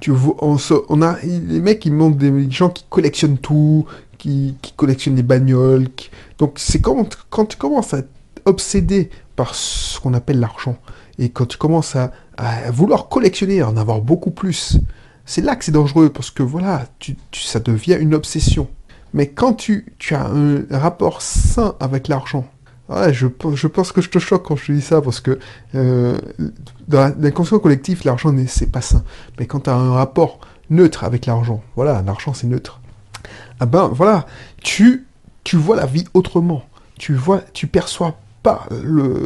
tu 0.00 0.10
vois, 0.10 0.34
on, 0.40 0.56
on, 0.88 1.02
a 1.02 1.16
les 1.22 1.60
mecs 1.60 1.86
ils 1.86 1.92
montrent 1.92 2.18
des 2.18 2.50
gens 2.50 2.68
qui 2.68 2.84
collectionnent 2.90 3.38
tout, 3.38 3.86
qui, 4.24 4.56
qui 4.62 4.72
collectionnent 4.72 5.16
les 5.16 5.22
bagnoles. 5.22 5.88
Donc 6.38 6.54
c'est 6.56 6.80
quand, 6.80 7.06
quand 7.28 7.44
tu 7.44 7.58
commences 7.58 7.92
à 7.92 7.98
être 7.98 8.08
obsédé 8.46 9.10
par 9.36 9.54
ce 9.54 10.00
qu'on 10.00 10.14
appelle 10.14 10.40
l'argent, 10.40 10.78
et 11.18 11.28
quand 11.28 11.44
tu 11.44 11.58
commences 11.58 11.94
à, 11.94 12.10
vouloir 12.70 13.08
collectionner, 13.08 13.62
en 13.62 13.76
avoir 13.76 14.00
beaucoup 14.00 14.30
plus, 14.30 14.78
c'est 15.26 15.42
là 15.42 15.56
que 15.56 15.64
c'est 15.64 15.72
dangereux, 15.72 16.08
parce 16.08 16.30
que 16.30 16.42
voilà, 16.42 16.86
tu, 16.98 17.16
ça 17.34 17.60
devient 17.60 17.98
une 18.00 18.14
obsession. 18.14 18.68
Mais 19.12 19.28
quand 19.28 19.52
tu, 19.52 19.94
as 20.10 20.26
un 20.26 20.64
rapport 20.70 21.20
sain 21.20 21.76
avec 21.78 22.08
l'argent, 22.08 22.46
ouais, 22.88 23.12
je, 23.12 23.26
pense 23.26 23.92
que 23.92 24.00
je 24.00 24.08
te 24.08 24.18
choque 24.18 24.46
quand 24.46 24.56
je 24.56 24.72
dis 24.72 24.80
ça, 24.80 25.02
parce 25.02 25.20
que 25.20 25.38
euh, 25.74 26.18
dans 26.88 27.14
l'inconscient 27.20 27.58
collectif, 27.58 28.04
l'argent, 28.04 28.34
c'est 28.48 28.72
pas 28.72 28.80
sain. 28.80 29.04
Mais 29.38 29.46
quand 29.46 29.60
tu 29.60 29.70
as 29.70 29.76
un 29.76 29.92
rapport 29.92 30.40
neutre 30.70 31.04
avec 31.04 31.26
l'argent, 31.26 31.62
voilà, 31.76 32.02
l'argent 32.02 32.32
c'est 32.32 32.46
neutre, 32.46 32.80
ah 33.60 33.66
ben 33.66 33.88
voilà, 33.88 34.26
tu, 34.62 35.06
tu 35.44 35.56
vois 35.56 35.76
la 35.76 35.86
vie 35.86 36.04
autrement. 36.14 36.64
Tu 36.98 37.14
vois, 37.14 37.42
tu 37.52 37.66
perçois 37.66 38.18
pas 38.42 38.68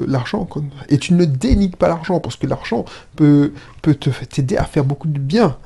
l'argent 0.07 0.49
et 0.89 0.97
tu 0.99 1.13
ne 1.13 1.25
dénigres 1.25 1.77
pas 1.77 1.89
l'argent 1.89 2.21
parce 2.21 2.37
que 2.37 2.47
l'argent 2.47 2.85
peut, 3.17 3.53
peut 3.83 3.95
t'aider 3.95 4.57
à 4.57 4.65
faire 4.65 4.85
beaucoup 4.85 5.09
de 5.09 5.19
bien. 5.19 5.59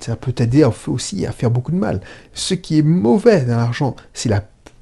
Ça 0.00 0.16
peut 0.16 0.32
t'aider 0.32 0.64
aussi 0.86 1.26
à 1.26 1.32
faire 1.32 1.50
beaucoup 1.50 1.72
de 1.72 1.76
mal. 1.76 2.00
Ce 2.32 2.54
qui 2.54 2.78
est 2.78 2.82
mauvais 2.82 3.42
dans 3.42 3.56
l'argent, 3.56 3.96
c'est 4.14 4.30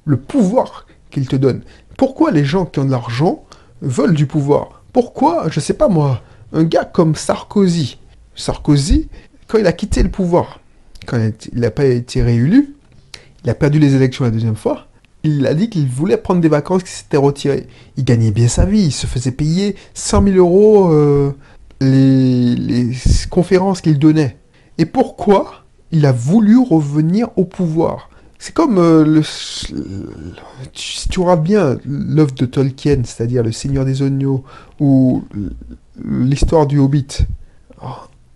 le 0.04 0.16
pouvoir 0.16 0.86
qu'il 1.10 1.26
te 1.26 1.36
donne. 1.36 1.62
Pourquoi 1.96 2.30
les 2.30 2.44
gens 2.44 2.66
qui 2.66 2.78
ont 2.78 2.84
de 2.84 2.90
l'argent 2.90 3.44
veulent 3.80 4.14
du 4.14 4.26
pouvoir? 4.26 4.82
Pourquoi, 4.92 5.48
je 5.48 5.58
sais 5.58 5.74
pas 5.74 5.88
moi, 5.88 6.22
un 6.52 6.64
gars 6.64 6.84
comme 6.84 7.14
Sarkozy, 7.14 7.98
Sarkozy, 8.36 9.08
quand 9.46 9.58
il 9.58 9.66
a 9.66 9.72
quitté 9.72 10.02
le 10.02 10.10
pouvoir, 10.10 10.60
quand 11.06 11.18
il 11.52 11.60
n'a 11.60 11.70
pas 11.70 11.86
été 11.86 12.22
réélu, 12.22 12.74
il 13.48 13.50
a 13.50 13.54
perdu 13.54 13.78
les 13.78 13.94
élections 13.94 14.26
la 14.26 14.30
deuxième 14.30 14.56
fois. 14.56 14.88
Il 15.24 15.46
a 15.46 15.54
dit 15.54 15.70
qu'il 15.70 15.88
voulait 15.88 16.18
prendre 16.18 16.42
des 16.42 16.50
vacances, 16.50 16.82
qu'il 16.82 16.92
s'était 16.92 17.16
retiré. 17.16 17.66
Il 17.96 18.04
gagnait 18.04 18.30
bien 18.30 18.46
sa 18.46 18.66
vie. 18.66 18.82
Il 18.82 18.92
se 18.92 19.06
faisait 19.06 19.30
payer 19.30 19.74
100 19.94 20.24
000 20.24 20.36
euros 20.36 20.92
euh, 20.92 21.32
les, 21.80 22.90
conférences 23.30 23.80
qu'il 23.80 23.98
donnait. 23.98 24.36
Et 24.76 24.84
pourquoi 24.84 25.64
il 25.92 26.04
a 26.04 26.12
voulu 26.12 26.58
revenir 26.58 27.30
au 27.36 27.46
pouvoir? 27.46 28.10
C'est 28.38 28.52
comme 28.52 28.76
euh, 28.76 29.02
le, 29.02 29.22
si 29.22 31.08
tu 31.08 31.20
regardes 31.20 31.42
bien 31.42 31.78
l'œuvre 31.86 32.34
de 32.34 32.44
Tolkien, 32.44 33.00
c'est-à-dire 33.02 33.42
Le 33.42 33.50
Seigneur 33.50 33.86
des 33.86 34.02
Oignons 34.02 34.44
ou 34.78 35.24
l'histoire 36.04 36.66
du 36.66 36.78
Hobbit, 36.78 37.20
oh, 37.82 37.86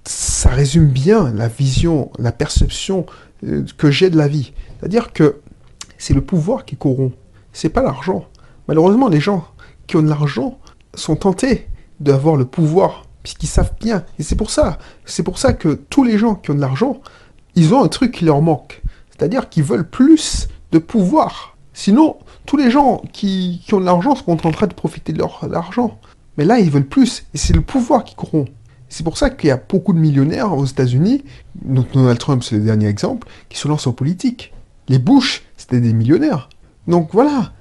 ça 0.07 0.49
résume 0.49 0.87
bien 0.87 1.31
la 1.35 1.49
vision, 1.49 2.11
la 2.19 2.33
perception 2.33 3.05
euh, 3.45 3.67
que 3.77 3.91
j'ai 3.91 4.09
de 4.09 4.17
la 4.17 4.29
vie. 4.29 4.55
C'est-à-dire 4.83 5.13
que 5.13 5.41
c'est 5.97 6.13
le 6.13 6.23
pouvoir 6.23 6.65
qui 6.65 6.77
corrompt, 6.77 7.15
c'est 7.53 7.69
pas 7.69 7.83
l'argent. 7.83 8.27
Malheureusement, 8.67 9.09
les 9.09 9.21
gens 9.21 9.47
qui 9.87 9.97
ont 9.97 10.03
de 10.03 10.09
l'argent 10.09 10.59
sont 10.95 11.15
tentés 11.15 11.69
d'avoir 12.01 12.35
le 12.35 12.47
pouvoir 12.47 13.05
puisqu'ils 13.23 13.47
savent 13.47 13.75
bien. 13.81 14.05
Et 14.19 14.25
c'est 14.25 14.35
pour 14.35 14.51
ça, 14.51 14.79
c'est 15.05 15.23
pour 15.23 15.39
ça 15.39 15.53
que 15.53 15.69
tous 15.69 16.03
les 16.03 16.19
gens 16.19 16.35
qui 16.35 16.51
ont 16.51 16.55
de 16.55 16.61
l'argent, 16.61 17.01
ils 17.55 17.73
ont 17.73 17.85
un 17.85 17.87
truc 17.87 18.11
qui 18.11 18.25
leur 18.25 18.43
manque. 18.43 18.83
C'est-à-dire 19.11 19.49
qu'ils 19.49 19.63
veulent 19.63 19.89
plus 19.89 20.49
de 20.73 20.79
pouvoir. 20.79 21.57
Sinon, 21.75 22.17
tous 22.45 22.57
les 22.57 22.69
gens 22.69 23.03
qui, 23.13 23.65
ont 23.71 23.79
de 23.79 23.85
l'argent 23.85 24.17
sont 24.17 24.45
en 24.45 24.51
train 24.51 24.67
de 24.67 24.75
profiter 24.75 25.13
de 25.13 25.19
leur 25.19 25.49
argent. 25.55 25.97
Mais 26.37 26.45
là, 26.45 26.59
ils 26.59 26.73
veulent 26.73 26.89
plus. 26.89 27.25
Et 27.35 27.39
c'est 27.39 27.53
le 27.53 27.61
pouvoir 27.61 28.03
qui 28.03 28.17
corrompt. 28.17 28.51
C'est 28.89 29.05
pour 29.05 29.17
ça 29.17 29.31
qu'il 29.31 29.47
y 29.47 29.53
a 29.53 29.57
beaucoup 29.69 29.93
de 29.93 29.99
millionnaires 29.99 30.53
aux 30.53 30.67
États-Unis, 30.67 31.23
Donald 31.55 32.19
Trump 32.19 32.43
c'est 32.43 32.57
le 32.57 32.63
dernier 32.63 32.89
exemple, 32.89 33.29
qui 33.49 33.57
se 33.57 33.69
lancent 33.69 33.87
en 33.87 33.93
politique. 33.93 34.53
Les 34.89 34.99
Bush, 34.99 35.43
c'était 35.57 35.81
des 35.81 35.93
millionnaires. 35.93 36.49
Donc 36.87 37.11
voilà. 37.13 37.53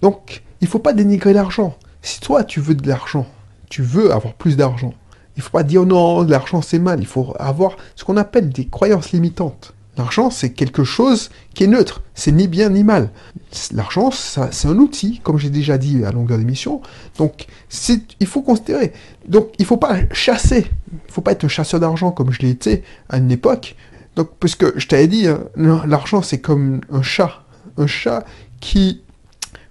Donc, 0.00 0.42
il 0.60 0.68
faut 0.68 0.78
pas 0.78 0.92
dénigrer 0.92 1.32
l'argent. 1.32 1.76
Si 2.02 2.20
toi, 2.20 2.44
tu 2.44 2.60
veux 2.60 2.74
de 2.74 2.88
l'argent, 2.88 3.26
tu 3.68 3.82
veux 3.82 4.12
avoir 4.12 4.34
plus 4.34 4.56
d'argent, 4.56 4.94
il 5.36 5.42
faut 5.42 5.50
pas 5.50 5.62
dire 5.62 5.86
non, 5.86 6.22
l'argent 6.22 6.62
c'est 6.62 6.78
mal. 6.78 7.00
Il 7.00 7.06
faut 7.06 7.34
avoir 7.38 7.76
ce 7.96 8.04
qu'on 8.04 8.16
appelle 8.16 8.50
des 8.50 8.66
croyances 8.66 9.12
limitantes. 9.12 9.74
L'argent, 9.98 10.30
c'est 10.30 10.52
quelque 10.52 10.84
chose 10.84 11.30
qui 11.52 11.64
est 11.64 11.66
neutre. 11.66 12.02
C'est 12.14 12.32
ni 12.32 12.48
bien 12.48 12.70
ni 12.70 12.82
mal. 12.82 13.10
L'argent, 13.72 14.10
c'est 14.10 14.66
un 14.66 14.78
outil, 14.78 15.20
comme 15.22 15.38
j'ai 15.38 15.50
déjà 15.50 15.76
dit 15.76 16.02
à 16.04 16.12
longueur 16.12 16.38
d'émission. 16.38 16.80
Donc, 17.18 17.46
il 18.20 18.26
faut 18.26 18.40
considérer. 18.40 18.94
Donc, 19.28 19.50
il 19.58 19.66
faut 19.66 19.76
pas 19.76 19.98
chasser. 20.12 20.66
Il 20.92 21.12
faut 21.12 21.20
pas 21.20 21.32
être 21.32 21.44
un 21.44 21.48
chasseur 21.48 21.78
d'argent 21.78 22.10
comme 22.10 22.32
je 22.32 22.40
l'ai 22.40 22.48
été 22.48 22.84
à 23.10 23.18
une 23.18 23.30
époque. 23.30 23.76
Donc, 24.16 24.30
puisque 24.38 24.78
je 24.78 24.86
t'avais 24.86 25.06
dit, 25.06 25.26
hein, 25.26 25.40
l'argent, 25.56 26.22
c'est 26.22 26.40
comme 26.40 26.80
un 26.90 27.02
chat. 27.02 27.44
Un 27.78 27.86
chat 27.86 28.24
qui, 28.60 29.02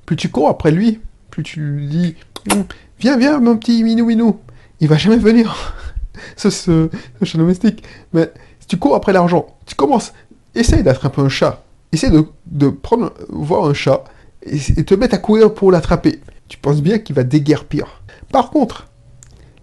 plus 0.05 0.15
tu 0.15 0.29
cours 0.29 0.50
après 0.50 0.71
lui, 0.71 1.00
plus 1.29 1.43
tu 1.43 1.60
lui 1.62 1.88
dis, 1.88 2.15
hum, 2.51 2.65
viens, 3.00 3.17
viens, 3.17 3.39
mon 3.39 3.57
petit 3.57 3.83
minou 3.83 4.05
minou. 4.05 4.39
Il 4.79 4.88
va 4.88 4.98
jamais 4.98 5.17
venir. 5.17 5.75
C'est 6.36 6.69
un 6.69 6.89
chat 7.24 7.38
domestique. 7.38 7.83
Mais 8.13 8.31
tu 8.71 8.77
cours 8.77 8.95
après 8.95 9.12
l'argent, 9.12 9.48
tu 9.65 9.75
commences, 9.75 10.13
essaye 10.55 10.81
d'attraper 10.81 11.19
un 11.19 11.27
chat, 11.27 11.62
essaye 11.91 12.10
de, 12.45 12.69
prendre, 12.69 13.12
voir 13.27 13.65
un 13.65 13.74
chat 13.74 14.05
et, 14.43 14.57
te 14.86 14.95
mettre 14.95 15.13
à 15.13 15.17
courir 15.17 15.53
pour 15.53 15.74
l'attraper. 15.74 16.21
Tu 16.48 16.57
penses 16.57 16.81
bien 16.81 16.98
qu'il 16.98 17.13
va 17.13 17.24
déguerpir. 17.25 18.01
Par 18.31 18.50
contre, 18.50 18.88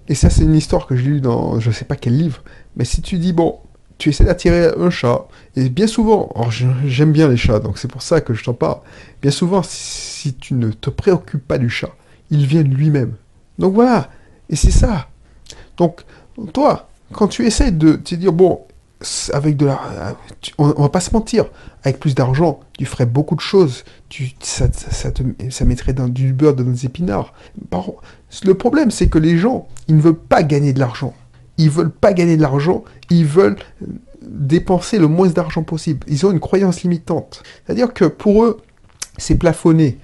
et 0.09 0.15
ça 0.15 0.29
c'est 0.29 0.43
une 0.43 0.55
histoire 0.55 0.87
que 0.87 0.95
j'ai 0.95 1.05
lue 1.05 1.21
dans 1.23 1.59
je 1.59 1.71
sais 1.71 1.87
pas 1.87 1.97
quel 1.97 2.19
livre, 2.19 2.45
mais 2.77 2.85
si 2.85 3.01
tu 3.01 3.17
dis 3.17 3.33
bon, 3.33 3.61
tu 3.99 4.11
essaies 4.11 4.25
d'attirer 4.25 4.71
un 4.79 4.91
chat, 4.91 5.27
et 5.57 5.69
bien 5.69 5.87
souvent, 5.87 6.33
j'aime 6.87 7.13
bien 7.13 7.29
les 7.29 7.37
chats, 7.37 7.59
donc 7.59 7.79
c'est 7.79 7.91
pour 7.91 8.03
ça 8.03 8.21
que 8.21 8.33
je 8.33 8.45
t'en 8.45 8.55
parle, 8.55 8.79
bien 9.21 9.31
souvent, 9.31 9.63
si, 9.65 10.35
tu 10.35 10.55
ne 10.55 10.71
te 10.71 10.91
préoccupes 10.91 11.47
pas 11.47 11.59
du 11.59 11.69
chat, 11.69 11.91
il 12.31 12.47
vient 12.47 12.63
lui-même. 12.63 13.15
Donc 13.59 13.75
voilà, 13.75 14.09
et 14.49 14.57
c'est 14.57 14.71
ça. 14.71 15.09
Donc, 15.77 16.03
toi, 16.53 16.89
quand 17.13 17.29
tu 17.29 17.45
essaies 17.45 17.73
de 17.73 17.95
te 17.95 18.15
dire, 18.15 18.33
bon, 18.33 18.61
avec 19.33 19.57
de 19.57 19.67
la, 19.67 20.17
on, 20.59 20.69
va 20.71 20.89
pas 20.89 21.01
se 21.01 21.13
mentir, 21.13 21.47
avec 21.85 22.01
plus 22.01 22.15
d'argent, 22.15 22.61
tu 22.77 22.85
ferais 22.85 23.07
beaucoup 23.07 23.37
de 23.37 23.41
choses. 23.41 23.85
Tu, 24.09 24.31
ça, 24.41 24.67
ça, 24.73 25.13
te, 25.13 25.23
ça 25.51 25.65
mettrait 25.65 25.93
dans, 25.93 26.09
du 26.09 26.33
beurre 26.33 26.55
dans 26.55 26.65
nos 26.65 26.75
épinards. 26.75 27.33
le 28.45 28.55
problème, 28.55 28.91
c'est 28.91 29.09
que 29.09 29.19
les 29.19 29.39
gens, 29.39 29.69
ils 29.87 29.97
ne 29.97 30.01
veulent 30.01 30.19
pas 30.19 30.43
gagner 30.43 30.73
de 30.73 30.81
l'argent. 30.81 31.15
Ils 31.59 31.71
veulent 31.71 31.91
pas 31.91 32.13
gagner 32.13 32.37
de 32.37 32.43
l'argent. 32.43 32.85
Ils 33.11 33.27
veulent 33.27 33.57
dépenser 34.23 34.99
le 34.99 35.09
moins 35.09 35.29
d'argent 35.29 35.63
possible. 35.63 36.07
Ils 36.09 36.25
ont 36.27 36.31
une 36.31 36.41
croyance 36.41 36.83
limitante. 36.83 37.43
C'est-à-dire 37.67 37.93
que 37.93 38.05
pour 38.05 38.45
eux, 38.45 38.59
c'est 39.17 39.37
plafonné. 39.37 39.99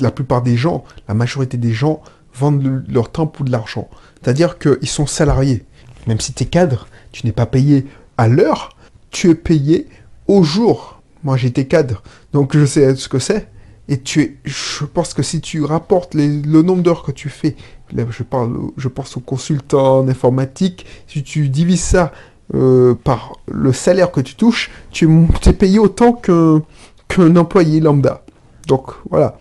La 0.00 0.10
plupart 0.10 0.42
des 0.42 0.56
gens, 0.56 0.84
la 1.08 1.14
majorité 1.14 1.56
des 1.56 1.72
gens, 1.72 2.02
vendent 2.34 2.84
leur 2.88 3.10
temps 3.12 3.26
pour 3.26 3.44
de 3.44 3.52
l'argent. 3.52 3.88
C'est-à-dire 4.22 4.58
qu'ils 4.58 4.88
sont 4.88 5.06
salariés. 5.06 5.64
Même 6.06 6.20
si 6.20 6.32
tu 6.32 6.44
es 6.44 6.46
cadre, 6.46 6.88
tu 7.12 7.26
n'es 7.26 7.32
pas 7.32 7.46
payé 7.46 7.86
à 8.18 8.28
l'heure, 8.28 8.76
tu 9.10 9.30
es 9.30 9.34
payé 9.34 9.88
au 10.26 10.42
jour. 10.42 11.00
Moi, 11.22 11.36
j'étais 11.36 11.66
cadre, 11.66 12.02
donc 12.32 12.56
je 12.56 12.64
sais 12.66 12.94
ce 12.96 13.08
que 13.08 13.18
c'est. 13.18 13.48
Et 13.88 14.00
tu 14.00 14.22
es, 14.22 14.36
je 14.44 14.84
pense 14.84 15.14
que 15.14 15.22
si 15.22 15.40
tu 15.40 15.62
rapportes 15.62 16.14
le 16.14 16.62
nombre 16.62 16.82
d'heures 16.82 17.02
que 17.02 17.12
tu 17.12 17.28
fais, 17.28 17.56
je 17.92 18.22
parle, 18.22 18.56
je 18.76 18.88
pense 18.88 19.16
aux 19.16 19.20
consultants 19.20 20.00
en 20.00 20.08
informatique, 20.08 20.86
si 21.06 21.22
tu 21.22 21.48
divises 21.48 21.82
ça 21.82 22.12
euh, 22.54 22.94
par 22.94 23.32
le 23.46 23.72
salaire 23.72 24.10
que 24.10 24.20
tu 24.20 24.34
touches, 24.34 24.70
tu 24.90 25.08
es, 25.46 25.52
payé 25.52 25.78
autant 25.78 26.12
qu'un 26.12 27.36
employé 27.36 27.80
lambda. 27.80 28.22
Donc 28.66 28.92
voilà. 29.10 29.38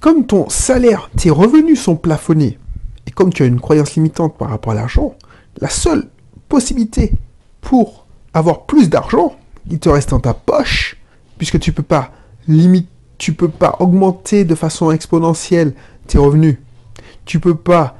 Comme 0.00 0.26
ton 0.26 0.48
salaire, 0.48 1.10
tes 1.16 1.30
revenus 1.30 1.80
sont 1.80 1.96
plafonnés, 1.96 2.58
et 3.06 3.10
comme 3.10 3.32
tu 3.32 3.42
as 3.42 3.46
une 3.46 3.60
croyance 3.60 3.94
limitante 3.94 4.36
par 4.36 4.50
rapport 4.50 4.72
à 4.72 4.76
l'argent, 4.76 5.14
la 5.60 5.68
seule 5.68 6.08
possibilité 6.48 7.12
pour 7.60 8.06
avoir 8.32 8.64
plus 8.64 8.88
d'argent, 8.88 9.36
il 9.68 9.78
te 9.78 9.88
reste 9.88 10.10
dans 10.10 10.20
ta 10.20 10.34
poche, 10.34 10.96
puisque 11.38 11.60
tu 11.60 11.72
peux 11.72 11.82
pas 11.82 12.12
limite, 12.48 12.88
tu 13.18 13.34
peux 13.34 13.48
pas 13.48 13.76
augmenter 13.80 14.44
de 14.44 14.54
façon 14.54 14.90
exponentielle 14.90 15.74
tes 16.06 16.18
revenus. 16.18 16.56
Tu 17.30 17.38
peux 17.38 17.54
pas 17.54 17.94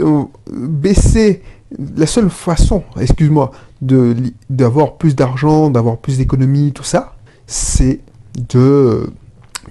euh, 0.00 0.24
baisser 0.50 1.40
la 1.78 2.04
seule 2.04 2.30
façon, 2.30 2.82
excuse-moi, 3.00 3.52
de 3.80 4.16
d'avoir 4.50 4.96
plus 4.96 5.14
d'argent, 5.14 5.70
d'avoir 5.70 5.98
plus 5.98 6.18
d'économie, 6.18 6.72
tout 6.72 6.82
ça, 6.82 7.14
c'est 7.46 8.00
de, 8.36 9.08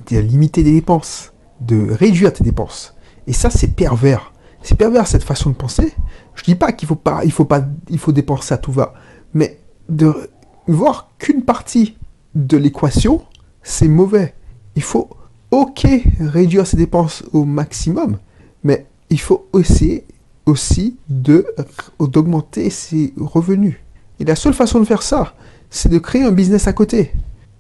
de 0.10 0.20
limiter 0.20 0.64
les 0.64 0.72
dépenses, 0.72 1.34
de 1.60 1.92
réduire 1.92 2.32
tes 2.32 2.46
dépenses. 2.46 2.96
Et 3.28 3.34
ça, 3.34 3.50
c'est 3.50 3.76
pervers. 3.76 4.32
C'est 4.62 4.78
pervers 4.78 5.08
cette 5.08 5.26
façon 5.26 5.50
de 5.50 5.56
penser. 5.56 5.94
Je 6.36 6.44
dis 6.46 6.56
pas 6.56 6.72
qu'il 6.72 6.88
faut 6.88 6.96
pas, 6.96 7.26
il 7.26 7.34
faut 7.34 7.44
pas, 7.44 7.68
il 7.90 8.00
faut 8.00 8.14
dépenser 8.14 8.54
à 8.54 8.58
tout 8.58 8.72
va, 8.72 8.94
mais 9.34 9.60
de 9.90 10.14
voir 10.68 11.10
qu'une 11.20 11.42
partie 11.42 11.98
de 12.34 12.56
l'équation, 12.56 13.24
c'est 13.62 13.90
mauvais. 13.90 14.36
Il 14.78 14.84
faut, 14.84 15.10
ok, 15.52 15.86
réduire 16.22 16.66
ses 16.66 16.78
dépenses 16.78 17.26
au 17.34 17.44
maximum, 17.44 18.20
mais 18.64 18.86
il 19.10 19.20
faut 19.20 19.48
essayer 19.58 20.06
aussi 20.46 20.98
de 21.10 21.46
d'augmenter 22.00 22.70
ses 22.70 23.14
revenus. 23.18 23.76
Et 24.20 24.26
la 24.26 24.36
seule 24.36 24.54
façon 24.54 24.80
de 24.80 24.86
faire 24.86 25.04
ça, 25.04 25.36
c'est 25.70 25.90
de 25.90 26.00
créer 26.00 26.24
un 26.24 26.32
business 26.32 26.68
à 26.68 26.74
côté. 26.74 27.12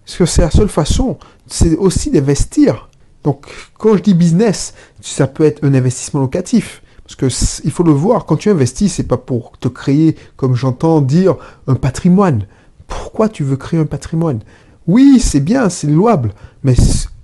Parce 0.06 0.18
que 0.18 0.26
c'est 0.26 0.42
la 0.42 0.52
seule 0.52 0.70
façon, 0.70 1.18
c'est 1.48 1.76
aussi 1.76 2.10
d'investir. 2.12 2.90
Donc, 3.24 3.46
quand 3.78 3.98
je 3.98 4.04
dis 4.04 4.14
business, 4.14 4.74
ça 5.02 5.28
peut 5.28 5.44
être 5.44 5.64
un 5.64 5.74
investissement 5.74 6.22
locatif. 6.22 6.82
Parce 7.04 7.16
que 7.16 7.28
il 7.64 7.72
faut 7.72 7.84
le 7.84 7.92
voir, 7.92 8.26
quand 8.26 8.38
tu 8.38 8.50
investis, 8.50 8.94
c'est 8.94 9.04
pas 9.04 9.18
pour 9.18 9.58
te 9.60 9.68
créer, 9.68 10.16
comme 10.36 10.56
j'entends 10.56 11.02
dire, 11.02 11.36
un 11.68 11.76
patrimoine. 11.76 12.46
Pourquoi 12.88 13.30
tu 13.30 13.44
veux 13.44 13.58
créer 13.58 13.80
un 13.80 13.86
patrimoine? 13.86 14.40
Oui, 14.88 15.20
c'est 15.20 15.42
bien, 15.42 15.70
c'est 15.70 15.88
louable, 15.88 16.34
mais 16.64 16.76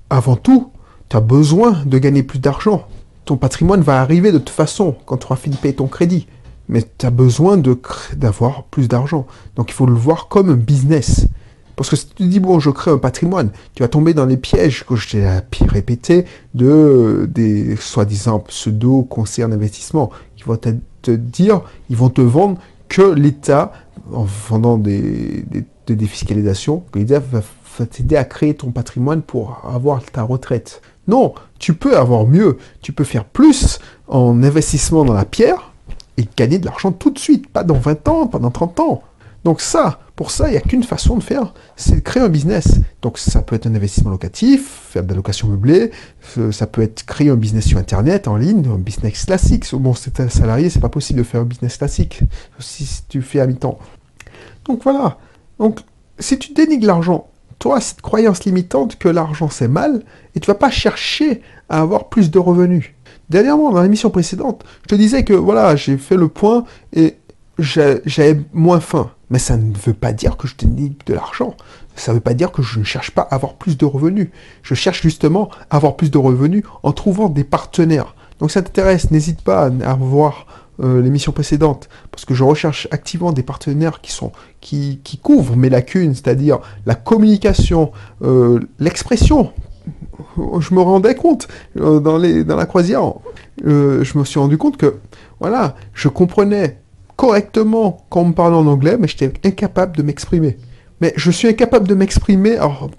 avant 0.10 0.36
tout, 0.36 0.72
tu 1.10 1.16
as 1.16 1.22
besoin 1.22 1.84
de 1.86 1.98
gagner 1.98 2.24
plus 2.24 2.40
d'argent. 2.40 2.88
Ton 3.26 3.38
patrimoine 3.38 3.82
va 3.82 4.02
arriver 4.02 4.32
de 4.32 4.38
toute 4.38 4.50
façon 4.50 4.96
quand 5.06 5.18
tu 5.18 5.26
auras 5.26 5.36
fini 5.36 5.56
de 5.56 5.62
payer 5.62 5.76
ton 5.76 5.88
crédit. 5.88 6.28
Mais 6.70 6.84
tu 6.98 7.06
as 7.06 7.12
besoin 7.12 7.62
d'avoir 8.16 8.64
plus 8.64 8.88
d'argent. 8.88 9.28
Donc 9.56 9.70
il 9.70 9.74
faut 9.74 9.86
le 9.86 9.94
voir 9.94 10.28
comme 10.28 10.50
un 10.50 10.56
business. 10.56 11.28
Parce 11.76 11.90
que 11.90 11.96
si 11.96 12.08
tu 12.08 12.26
dis, 12.26 12.40
bon, 12.40 12.60
je 12.60 12.70
crée 12.70 12.92
un 12.92 12.98
patrimoine, 12.98 13.52
tu 13.74 13.82
vas 13.84 13.90
tomber 13.90 14.14
dans 14.14 14.26
les 14.26 14.38
pièges 14.38 14.86
que 14.86 14.96
je 14.96 15.10
t'ai 15.10 15.66
répété 15.66 16.26
de 16.54 17.28
des 17.34 17.76
soi-disant 17.78 18.40
pseudo-conseillers 18.40 19.48
d'investissement 19.48 20.12
qui 20.36 20.44
vont 20.44 20.58
te, 20.58 21.12
dire, 21.12 21.62
ils 21.90 21.98
vont 21.98 22.10
te 22.10 22.22
vendre 22.22 22.60
que 22.90 23.02
l'État, 23.02 23.74
en 24.12 24.24
vendant 24.24 24.78
des, 24.78 25.46
défiscalisations, 25.88 26.84
l'État 26.94 27.20
va 27.20 27.86
t'aider 27.88 28.18
à 28.18 28.24
créer 28.24 28.54
ton 28.54 28.72
patrimoine 28.72 29.24
pour 29.24 29.62
avoir 29.68 30.04
ta 30.04 30.22
retraite. 30.22 30.82
Non, 31.08 31.34
tu 31.60 31.74
peux 31.74 31.98
avoir 31.98 32.26
mieux, 32.26 32.58
tu 32.82 32.94
peux 32.94 33.04
faire 33.04 33.26
plus 33.26 33.80
en 34.08 34.42
investissement 34.44 35.04
dans 35.04 35.14
la 35.14 35.26
pierre 35.26 35.74
et 36.18 36.28
gagner 36.38 36.60
de 36.60 36.66
l'argent 36.66 36.92
tout 36.92 37.10
de 37.10 37.20
suite, 37.20 37.48
pas 37.50 37.64
dans 37.64 37.78
20 37.78 38.08
ans, 38.08 38.28
pas 38.28 38.40
dans 38.40 38.52
30 38.52 38.80
ans. 38.80 39.04
Donc 39.44 39.60
ça, 39.60 40.00
pour 40.16 40.32
ça, 40.32 40.48
il 40.48 40.52
n'y 40.52 40.58
a 40.58 40.62
qu'une 40.62 40.84
façon 40.84 41.18
de 41.18 41.24
faire, 41.24 41.54
c'est 41.76 41.96
de 41.96 42.00
créer 42.00 42.24
un 42.24 42.30
business. 42.30 42.80
Donc 43.02 43.18
ça 43.18 43.42
peut 43.42 43.56
être 43.56 43.68
un 43.68 43.76
investissement 43.76 44.12
locatif, 44.12 44.88
faire 44.90 45.04
de 45.04 45.10
la 45.10 45.16
location 45.16 45.50
meublée, 45.50 45.92
euh, 46.38 46.52
ça 46.52 46.68
peut 46.68 46.82
être 46.82 47.06
créer 47.06 47.30
un 47.30 47.36
business 47.36 47.66
sur 47.66 47.78
Internet, 47.78 48.28
en 48.28 48.38
ligne, 48.38 48.66
un 48.74 48.78
business 48.78 49.26
classique. 49.26 49.66
Bon, 49.74 49.94
c'est 49.94 50.20
un 50.22 50.30
salarié, 50.30 50.70
c'est 50.70 50.80
pas 50.80 50.90
possible 50.90 51.20
de 51.20 51.24
faire 51.24 51.42
un 51.42 51.46
business 51.46 51.78
classique, 51.78 52.22
si 52.60 52.88
tu 53.10 53.22
fais 53.22 53.42
à 53.42 53.48
mi-temps. 53.48 53.80
Donc 54.66 54.84
voilà. 54.84 55.18
Donc 55.60 55.80
si 56.20 56.40
tu 56.40 56.54
dénigres 56.54 56.88
l'argent, 56.88 57.28
toi, 57.60 57.80
cette 57.80 58.02
croyance 58.02 58.44
limitante 58.46 58.98
que 58.98 59.08
l'argent 59.08 59.50
c'est 59.50 59.68
mal, 59.68 60.04
et 60.36 60.40
tu 60.40 60.48
vas 60.48 60.56
pas 60.56 60.72
chercher 60.72 61.42
à 61.70 61.82
avoir 61.82 62.10
plus 62.10 62.32
de 62.32 62.40
revenus. 62.40 62.92
Dernièrement, 63.30 63.72
dans 63.72 63.82
l'émission 63.82 64.10
précédente, 64.10 64.64
je 64.84 64.88
te 64.88 64.96
disais 64.96 65.24
que 65.24 65.34
voilà, 65.34 65.76
j'ai 65.76 65.98
fait 65.98 66.18
le 66.18 66.28
point 66.28 66.66
et 66.92 67.18
j'avais 67.58 68.40
moins 68.54 68.80
faim. 68.80 69.12
Mais 69.30 69.40
ça 69.40 69.58
ne 69.58 69.74
veut 69.74 69.94
pas 69.94 70.14
dire 70.14 70.38
que 70.38 70.48
je 70.48 70.56
dénigre 70.56 70.98
de 71.06 71.14
l'argent. 71.14 71.56
Ça 71.96 72.12
ne 72.12 72.18
veut 72.18 72.22
pas 72.22 72.34
dire 72.34 72.52
que 72.52 72.62
je 72.62 72.80
ne 72.80 72.84
cherche 72.84 73.12
pas 73.12 73.24
à 73.24 73.36
avoir 73.36 73.56
plus 73.56 73.78
de 73.78 73.86
revenus. 73.86 74.30
Je 74.62 74.76
cherche 74.76 75.02
justement 75.02 75.50
à 75.70 75.78
avoir 75.78 75.96
plus 75.96 76.12
de 76.12 76.18
revenus 76.18 76.64
en 76.84 76.92
trouvant 76.92 77.30
des 77.30 77.44
partenaires. 77.44 78.16
Donc 78.40 78.52
ça 78.52 78.62
t'intéresse, 78.62 79.10
n'hésite 79.12 79.42
pas 79.42 79.72
à 79.84 79.94
voir 79.96 80.46
euh, 80.84 81.02
l'émission 81.02 81.32
précédente, 81.32 81.88
parce 82.12 82.26
que 82.26 82.34
je 82.34 82.44
recherche 82.44 82.88
activement 82.92 83.32
des 83.32 83.44
partenaires 83.44 84.02
qui 84.02 84.12
sont 84.12 84.32
qui, 84.60 85.00
qui 85.04 85.18
couvrent 85.18 85.56
mes 85.56 85.70
lacunes, 85.70 86.14
c'est-à-dire 86.14 86.60
la 86.86 86.96
communication, 86.96 87.92
euh, 88.22 88.60
l'expression. 88.80 89.52
Je 90.38 90.74
me 90.74 90.82
rendais 90.82 91.16
compte 91.16 91.48
euh, 91.78 92.00
dans, 92.00 92.18
les, 92.18 92.44
dans 92.44 92.56
la 92.56 92.66
croisière, 92.66 93.14
je 93.64 94.18
me 94.18 94.24
suis 94.24 94.40
rendu 94.40 94.58
compte 94.58 94.78
que 94.78 94.96
voilà, 95.40 95.76
je 95.94 96.08
comprenais 96.08 96.80
correctement 97.16 98.06
quand 98.10 98.22
on 98.22 98.26
me 98.26 98.34
parlait 98.34 98.58
en 98.58 98.68
anglais, 98.68 98.98
mais 99.00 99.08
j'étais 99.08 99.32
incapable 99.46 99.96
de 99.96 100.04
m'exprimer. 100.04 100.58
Mais 101.02 101.14
je 101.16 101.32
suis 101.32 101.48
incapable 101.48 101.88
de 101.88 101.96
m'exprimer. 101.96 102.56
Alors, 102.56 102.90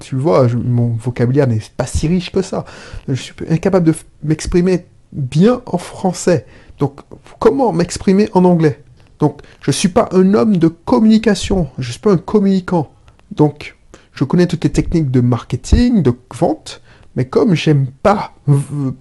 tu 0.00 0.14
vois, 0.16 0.46
mon 0.48 0.88
vocabulaire 0.88 1.46
n'est 1.46 1.60
pas 1.76 1.86
si 1.86 2.06
riche 2.06 2.30
que 2.30 2.42
ça. 2.42 2.64
Je 3.08 3.14
suis 3.14 3.34
incapable 3.48 3.86
de 3.86 3.94
m'exprimer 4.22 4.86
bien 5.12 5.62
en 5.66 5.78
français. 5.78 6.46
Donc, 6.78 7.00
comment 7.38 7.72
m'exprimer 7.72 8.28
en 8.32 8.44
anglais? 8.44 8.82
Donc, 9.18 9.42
je 9.60 9.70
ne 9.70 9.74
suis 9.74 9.88
pas 9.88 10.08
un 10.12 10.34
homme 10.34 10.56
de 10.56 10.68
communication, 10.68 11.68
je 11.78 11.88
ne 11.88 11.92
suis 11.92 12.00
pas 12.00 12.12
un 12.12 12.16
communicant. 12.16 12.90
Donc, 13.30 13.76
je 14.12 14.24
connais 14.24 14.46
toutes 14.46 14.64
les 14.64 14.72
techniques 14.72 15.10
de 15.10 15.20
marketing, 15.20 16.02
de 16.02 16.14
vente, 16.34 16.80
mais 17.16 17.26
comme 17.26 17.54
j'aime 17.54 17.86
pas, 18.02 18.32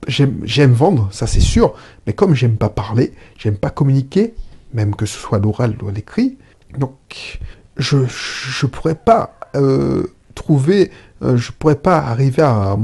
j'aime 0.08 0.74
vendre, 0.74 1.10
ça 1.12 1.26
c'est 1.28 1.40
sûr, 1.40 1.74
mais 2.06 2.14
comme 2.14 2.36
j'aime 2.36 2.58
pas 2.58 2.70
parler, 2.70 3.14
j'aime 3.38 3.58
pas 3.58 3.70
communiquer, 3.70 4.34
même 4.74 4.96
que 4.96 5.06
ce 5.06 5.18
soit 5.18 5.40
l'oral 5.40 5.76
ou 5.82 5.90
l'écrit, 5.90 6.38
donc 6.78 7.40
je 7.78 7.98
ne 7.98 8.68
pourrais 8.68 8.96
pas 8.96 9.40
euh, 9.56 10.06
trouver, 10.36 10.92
euh, 11.24 11.38
je 11.38 11.52
pourrais 11.52 11.76
pas 11.76 11.98
arriver 11.98 12.42
à, 12.42 12.78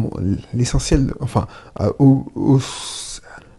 l'essentiel, 0.53 1.13
enfin, 1.19 1.47
au 1.99 2.59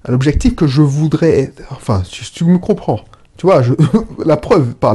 l'objectif 0.08 0.54
que 0.54 0.66
je 0.66 0.82
voudrais 0.82 1.52
Enfin, 1.70 2.02
si 2.04 2.30
tu 2.32 2.44
me 2.44 2.58
comprends. 2.58 3.00
Tu 3.36 3.46
vois, 3.46 3.62
la 4.24 4.36
preuve 4.36 4.74
par, 4.74 4.94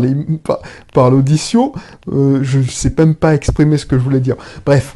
l'audition, 1.12 1.74
euh, 2.12 2.40
je 2.42 2.60
ne 2.60 2.64
sais 2.64 2.94
même 2.98 3.16
pas 3.16 3.36
exprimer 3.36 3.78
ce 3.78 3.86
que 3.86 3.98
je 3.98 4.04
voulais 4.04 4.20
dire. 4.20 4.36
Bref, 4.66 4.96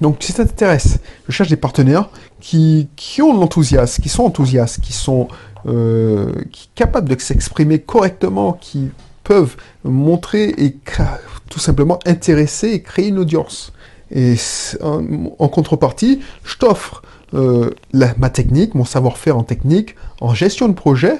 donc 0.00 0.18
si 0.20 0.32
ça 0.32 0.44
t'intéresse, 0.44 0.98
je 1.26 1.32
cherche 1.32 1.48
des 1.48 1.56
partenaires 1.56 2.10
qui, 2.40 2.88
ont 3.20 3.34
l'enthousiasme, 3.34 4.02
qui 4.02 4.08
sont 4.08 4.24
enthousiastes, 4.24 4.80
qui 4.80 4.92
sont 4.92 5.26
euh, 5.66 6.30
capables 6.74 7.08
de 7.08 7.20
s'exprimer 7.20 7.80
correctement, 7.80 8.52
qui 8.52 8.90
peuvent 9.24 9.56
montrer 9.82 10.54
et 10.56 10.76
tout 11.50 11.58
simplement 11.58 11.98
intéresser 12.06 12.68
et 12.68 12.82
créer 12.82 13.08
une 13.08 13.18
audience. 13.18 13.72
Et 14.12 14.36
en 14.80 15.48
contrepartie, 15.48 16.20
je 16.44 16.56
t'offre 16.58 17.02
euh, 17.34 17.70
ma 17.92 18.30
technique, 18.30 18.74
mon 18.74 18.84
savoir-faire 18.84 19.36
en 19.36 19.42
technique, 19.42 19.96
en 20.20 20.34
gestion 20.34 20.68
de 20.68 20.74
projet, 20.74 21.14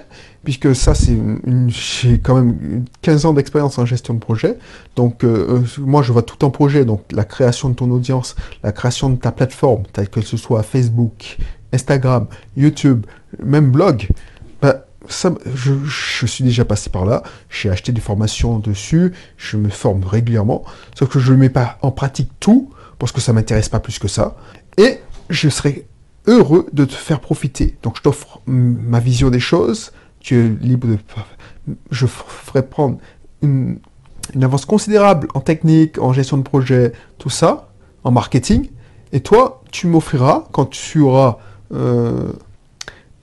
puisque 0.44 0.74
ça, 0.74 0.94
c'est 0.94 1.16
j'ai 1.66 2.20
quand 2.20 2.36
même 2.36 2.84
15 3.02 3.26
ans 3.26 3.32
d'expérience 3.32 3.78
en 3.78 3.86
gestion 3.86 4.14
de 4.14 4.20
projet. 4.20 4.56
Donc, 4.94 5.24
euh, 5.24 5.60
euh, 5.60 5.80
moi, 5.80 6.02
je 6.02 6.12
vois 6.12 6.22
tout 6.22 6.44
en 6.44 6.50
projet. 6.50 6.84
Donc, 6.84 7.02
la 7.10 7.24
création 7.24 7.68
de 7.68 7.74
ton 7.74 7.90
audience, 7.90 8.36
la 8.62 8.72
création 8.72 9.10
de 9.10 9.16
ta 9.16 9.32
plateforme, 9.32 9.82
que 10.12 10.20
ce 10.20 10.36
soit 10.36 10.62
Facebook, 10.62 11.38
Instagram, 11.72 12.28
YouTube, 12.56 13.06
même 13.42 13.72
blog. 13.72 14.08
Bah, 14.62 14.86
je, 15.08 15.72
je, 15.84 16.26
suis 16.26 16.44
déjà 16.44 16.64
passé 16.64 16.90
par 16.90 17.04
là. 17.04 17.24
J'ai 17.50 17.68
acheté 17.68 17.90
des 17.90 18.00
formations 18.00 18.60
dessus. 18.60 19.12
Je 19.36 19.56
me 19.56 19.68
forme 19.68 20.04
régulièrement. 20.04 20.64
Sauf 20.96 21.08
que 21.08 21.18
je 21.18 21.32
ne 21.32 21.38
mets 21.38 21.50
pas 21.50 21.78
en 21.82 21.90
pratique 21.90 22.30
tout 22.38 22.70
parce 22.98 23.12
que 23.12 23.20
ça 23.20 23.32
m'intéresse 23.32 23.68
pas 23.68 23.80
plus 23.80 23.98
que 23.98 24.08
ça. 24.08 24.36
Et 24.78 25.00
je 25.28 25.48
serai 25.48 25.86
heureux 26.26 26.66
de 26.72 26.84
te 26.84 26.92
faire 26.92 27.20
profiter. 27.20 27.76
Donc 27.82 27.96
je 27.96 28.02
t'offre 28.02 28.40
ma 28.46 29.00
vision 29.00 29.30
des 29.30 29.40
choses, 29.40 29.92
tu 30.20 30.38
es 30.38 30.48
libre 30.64 30.88
de... 30.88 30.98
Je 31.90 32.06
ferai 32.06 32.62
prendre 32.62 32.98
une, 33.42 33.78
avance 34.40 34.64
considérable 34.64 35.28
en 35.34 35.40
technique, 35.40 35.98
en 35.98 36.12
gestion 36.12 36.36
de 36.36 36.42
projet, 36.42 36.92
tout 37.18 37.30
ça, 37.30 37.70
en 38.04 38.10
marketing. 38.10 38.70
Et 39.12 39.20
toi, 39.20 39.62
tu 39.70 39.86
m'offriras, 39.86 40.46
quand 40.52 40.66
tu 40.66 41.00
auras 41.00 41.38
euh, 41.72 42.32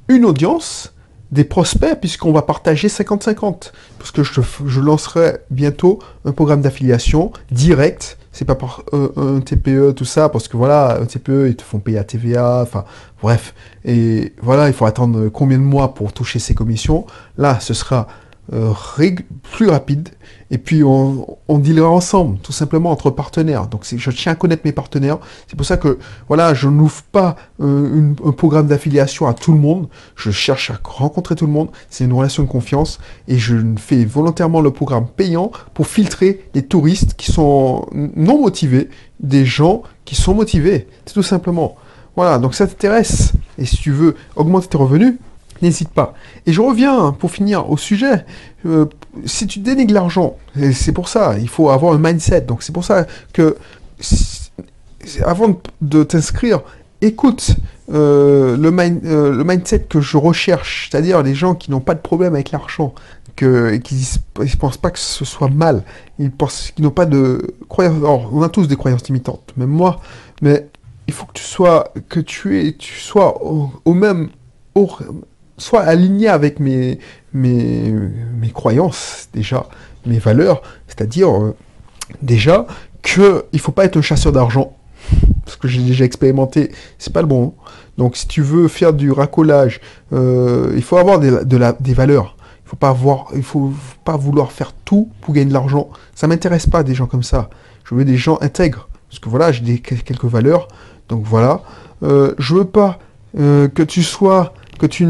une 0.07 0.25
audience, 0.25 0.92
des 1.33 1.43
prospects, 1.43 1.99
puisqu'on 1.99 2.31
va 2.31 2.43
partager 2.43 2.87
50-50. 2.87 3.71
Parce 3.97 4.11
que 4.11 4.23
je, 4.23 4.41
je 4.65 4.79
lancerai 4.79 5.39
bientôt 5.49 5.99
un 6.25 6.31
programme 6.31 6.61
d'affiliation 6.61 7.33
direct 7.51 8.17
c'est 8.33 8.45
pas 8.45 8.55
par 8.55 8.81
un, 8.91 9.39
TPE, 9.39 9.93
tout 9.93 10.05
ça, 10.05 10.27
parce 10.27 10.47
que 10.47 10.57
voilà, 10.57 10.97
un 10.99 11.05
TPE, 11.05 11.49
ils 11.49 11.55
te 11.55 11.61
font 11.61 11.79
payer 11.79 11.99
à 11.99 12.03
TVA, 12.03 12.61
enfin, 12.63 12.83
bref. 13.21 13.53
Et 13.85 14.33
voilà, 14.41 14.67
il 14.67 14.73
faut 14.73 14.85
attendre 14.85 15.29
combien 15.29 15.59
de 15.59 15.63
mois 15.63 15.93
pour 15.93 16.11
toucher 16.13 16.39
ces 16.39 16.55
commissions. 16.55 17.05
Là, 17.37 17.59
ce 17.59 17.75
sera 17.75 18.07
euh, 18.51 18.73
plus 19.53 19.69
rapide. 19.69 20.09
Et 20.51 20.57
puis 20.57 20.83
on, 20.83 21.37
on 21.47 21.57
dealera 21.57 21.89
ensemble, 21.89 22.37
tout 22.39 22.51
simplement 22.51 22.91
entre 22.91 23.09
partenaires. 23.09 23.67
Donc 23.67 23.85
je 23.95 24.11
tiens 24.11 24.33
à 24.33 24.35
connaître 24.35 24.63
mes 24.65 24.71
partenaires. 24.71 25.17
C'est 25.47 25.55
pour 25.55 25.65
ça 25.65 25.77
que 25.77 25.97
voilà, 26.27 26.53
je 26.53 26.67
n'ouvre 26.67 27.01
pas 27.11 27.35
euh, 27.61 28.13
un 28.23 28.31
programme 28.31 28.67
d'affiliation 28.67 29.27
à 29.27 29.33
tout 29.33 29.53
le 29.53 29.59
monde. 29.59 29.87
Je 30.15 30.29
cherche 30.29 30.69
à 30.71 30.79
rencontrer 30.83 31.35
tout 31.35 31.45
le 31.45 31.51
monde. 31.51 31.69
C'est 31.89 32.03
une 32.03 32.13
relation 32.13 32.43
de 32.43 32.49
confiance 32.49 32.99
et 33.27 33.37
je 33.37 33.55
fais 33.77 34.03
volontairement 34.05 34.61
le 34.61 34.71
programme 34.71 35.07
payant 35.07 35.51
pour 35.73 35.87
filtrer 35.87 36.45
les 36.53 36.63
touristes 36.63 37.13
qui 37.15 37.31
sont 37.31 37.87
non 37.93 38.41
motivés, 38.41 38.89
des 39.19 39.45
gens 39.45 39.83
qui 40.05 40.15
sont 40.15 40.35
motivés. 40.35 40.87
C'est 41.05 41.13
tout 41.13 41.23
simplement. 41.23 41.77
Voilà, 42.15 42.37
donc 42.37 42.53
ça 42.53 42.67
t'intéresse. 42.67 43.33
Et 43.57 43.65
si 43.65 43.77
tu 43.77 43.91
veux 43.91 44.15
augmenter 44.35 44.67
tes 44.67 44.77
revenus, 44.77 45.15
n'hésite 45.63 45.89
pas. 45.89 46.13
Et 46.45 46.53
je 46.53 46.61
reviens 46.61 47.11
pour 47.11 47.31
finir 47.31 47.69
au 47.69 47.77
sujet. 47.77 48.25
Euh, 48.65 48.85
si 49.25 49.47
tu 49.47 49.59
dénigres 49.59 49.93
l'argent, 49.93 50.37
c'est 50.73 50.91
pour 50.91 51.09
ça, 51.09 51.37
il 51.39 51.49
faut 51.49 51.69
avoir 51.69 51.93
un 51.93 51.97
mindset. 51.97 52.41
Donc 52.41 52.61
c'est 52.61 52.73
pour 52.73 52.85
ça 52.85 53.05
que 53.33 53.57
avant 55.25 55.59
de 55.81 56.03
t'inscrire, 56.03 56.61
écoute 57.01 57.55
euh, 57.91 58.55
le, 58.55 58.69
euh, 59.05 59.31
le, 59.35 59.43
mindset 59.43 59.85
que 59.89 59.99
je 59.99 60.17
recherche, 60.17 60.89
c'est-à-dire 60.89 61.21
les 61.21 61.35
gens 61.35 61.55
qui 61.55 61.71
n'ont 61.71 61.81
pas 61.81 61.95
de 61.95 61.99
problème 61.99 62.33
avec 62.33 62.51
l'argent, 62.51 62.93
que, 63.35 63.75
qui 63.77 63.95
ne 64.39 64.55
pensent 64.55 64.77
pas 64.77 64.91
que 64.91 64.99
ce 64.99 65.25
soit 65.25 65.49
mal, 65.49 65.83
ils 66.19 66.31
pensent 66.31 66.71
qu'ils 66.71 66.85
n'ont 66.85 66.91
pas 66.91 67.05
de 67.05 67.55
croyances. 67.67 67.97
on 68.31 68.41
a 68.41 68.49
tous 68.49 68.67
des 68.67 68.75
croyances 68.75 69.05
limitantes, 69.07 69.53
même 69.57 69.69
moi, 69.69 69.99
mais 70.41 70.69
il 71.07 71.13
faut 71.13 71.25
que 71.25 71.33
tu 71.33 71.43
sois, 71.43 71.91
que 72.09 72.19
tu, 72.19 72.65
es, 72.65 72.73
tu 72.73 72.99
sois 72.99 73.43
au, 73.43 73.69
au 73.83 73.93
même, 73.93 74.29
au, 74.75 74.89
soit 75.63 75.81
aligné 75.81 76.27
avec 76.27 76.59
mes, 76.59 76.99
croyances, 78.53 79.29
déjà, 79.33 79.65
mes 80.05 80.19
valeurs, 80.19 80.61
c'est-à-dire 80.87 81.29
euh, 81.29 81.55
déjà 82.21 82.67
qu'il 83.01 83.23
ne 83.53 83.57
faut 83.57 83.71
pas 83.71 83.85
être 83.85 83.97
un 83.97 84.01
chasseur 84.01 84.33
d'argent, 84.33 84.75
parce 85.45 85.55
que 85.55 85.67
j'ai 85.67 85.81
déjà 85.81 86.03
expérimenté, 86.03 86.71
c'est 86.99 87.13
pas 87.13 87.21
le 87.21 87.27
bon. 87.27 87.53
Donc 87.97 88.17
si 88.17 88.27
tu 88.27 88.41
veux 88.41 88.67
faire 88.67 88.93
du 88.93 89.11
racolage, 89.11 89.79
euh, 90.11 90.73
il 90.75 90.83
faut 90.83 90.97
avoir 90.97 91.19
des, 91.19 91.93
valeurs. 91.93 92.35
Il 92.65 92.69
faut 92.69 92.75
pas 92.75 92.97
il 93.35 93.43
faut 93.43 93.71
pas 94.03 94.17
vouloir 94.17 94.51
faire 94.51 94.73
tout 94.83 95.09
pour 95.21 95.33
gagner 95.33 95.47
de 95.47 95.53
l'argent. 95.53 95.89
Ça 96.15 96.27
m'intéresse 96.27 96.67
pas 96.67 96.83
des 96.83 96.95
gens 96.95 97.05
comme 97.07 97.23
ça. 97.23 97.49
Je 97.85 97.95
veux 97.95 98.03
des 98.03 98.17
gens 98.17 98.37
intègres, 98.41 98.89
parce 99.09 99.19
que 99.19 99.29
voilà, 99.29 99.51
j'ai 99.51 99.79
quelques 99.79 100.25
valeurs. 100.25 100.67
Donc 101.07 101.23
voilà, 101.23 101.61
euh, 102.03 102.33
je 102.37 102.55
veux 102.55 102.65
pas 102.65 102.99
que 103.35 103.81
tu 103.81 104.03
sois 104.03 104.53
que 104.83 104.87
tu, 104.87 105.07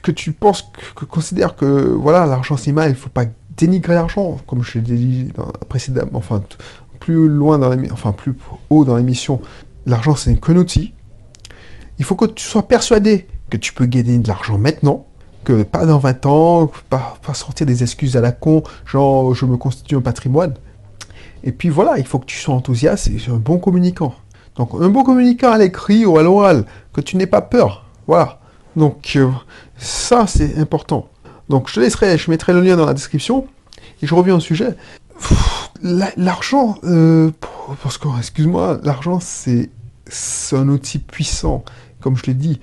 que 0.00 0.12
tu 0.12 0.32
penses, 0.32 0.70
que, 0.94 1.04
considères 1.04 1.56
que 1.56 1.64
voilà, 1.64 2.24
l'argent 2.24 2.56
c'est 2.56 2.70
mal, 2.70 2.90
il 2.90 2.94
faut 2.94 3.08
pas 3.08 3.24
dénigrer 3.56 3.94
l'argent, 3.94 4.38
comme 4.46 4.62
je 4.62 4.78
l'ai 4.78 4.80
dit 4.80 5.32
précédemment, 5.68 6.10
enfin 6.14 6.40
plus 7.00 7.28
loin 7.28 7.58
dans 7.58 7.76
enfin 7.92 8.12
plus 8.12 8.34
haut 8.70 8.84
dans 8.84 8.96
l'émission, 8.96 9.40
l'argent 9.86 10.14
c'est 10.14 10.40
qu'un 10.40 10.56
outil. 10.56 10.94
Il 11.98 12.04
faut 12.04 12.14
que 12.14 12.26
tu 12.26 12.44
sois 12.44 12.68
persuadé 12.68 13.26
que 13.50 13.56
tu 13.56 13.72
peux 13.72 13.86
gagner 13.86 14.18
de 14.18 14.28
l'argent 14.28 14.56
maintenant, 14.56 15.06
que 15.42 15.64
pas 15.64 15.84
dans 15.84 15.98
20 15.98 16.26
ans, 16.26 16.70
pas, 16.88 17.16
pas 17.20 17.34
sortir 17.34 17.66
des 17.66 17.82
excuses 17.82 18.16
à 18.16 18.20
la 18.20 18.30
con, 18.30 18.62
genre 18.86 19.34
je 19.34 19.46
me 19.46 19.56
constitue 19.56 19.96
un 19.96 20.00
patrimoine. 20.00 20.54
Et 21.42 21.50
puis 21.50 21.70
voilà, 21.70 21.98
il 21.98 22.06
faut 22.06 22.20
que 22.20 22.26
tu 22.26 22.38
sois 22.38 22.54
enthousiaste 22.54 23.08
et 23.08 23.18
un 23.28 23.36
bon 23.38 23.58
communicant. 23.58 24.14
Donc 24.54 24.70
un 24.80 24.90
bon 24.90 25.02
communicant 25.02 25.50
à 25.50 25.58
l'écrit 25.58 26.06
ou 26.06 26.18
à 26.18 26.22
l'oral, 26.22 26.66
que 26.92 27.00
tu 27.00 27.16
n'aies 27.16 27.26
pas 27.26 27.42
peur. 27.42 27.84
Voilà. 28.06 28.37
Donc 28.78 29.12
euh, 29.16 29.28
ça 29.76 30.26
c'est 30.26 30.58
important. 30.58 31.08
Donc 31.48 31.68
je 31.68 31.74
te 31.74 31.80
laisserai, 31.80 32.16
je 32.16 32.30
mettrai 32.30 32.52
le 32.52 32.60
lien 32.60 32.76
dans 32.76 32.86
la 32.86 32.94
description. 32.94 33.46
Et 34.02 34.06
je 34.06 34.14
reviens 34.14 34.36
au 34.36 34.40
sujet. 34.40 34.74
l'argent, 35.82 36.76
euh, 36.84 37.30
parce 37.82 37.98
que, 37.98 38.08
excuse-moi, 38.18 38.80
l'argent, 38.82 39.18
c'est 39.20 39.70
un 40.52 40.68
outil 40.68 40.98
puissant, 40.98 41.64
comme 42.00 42.16
je 42.16 42.26
l'ai 42.26 42.34
dit. 42.34 42.60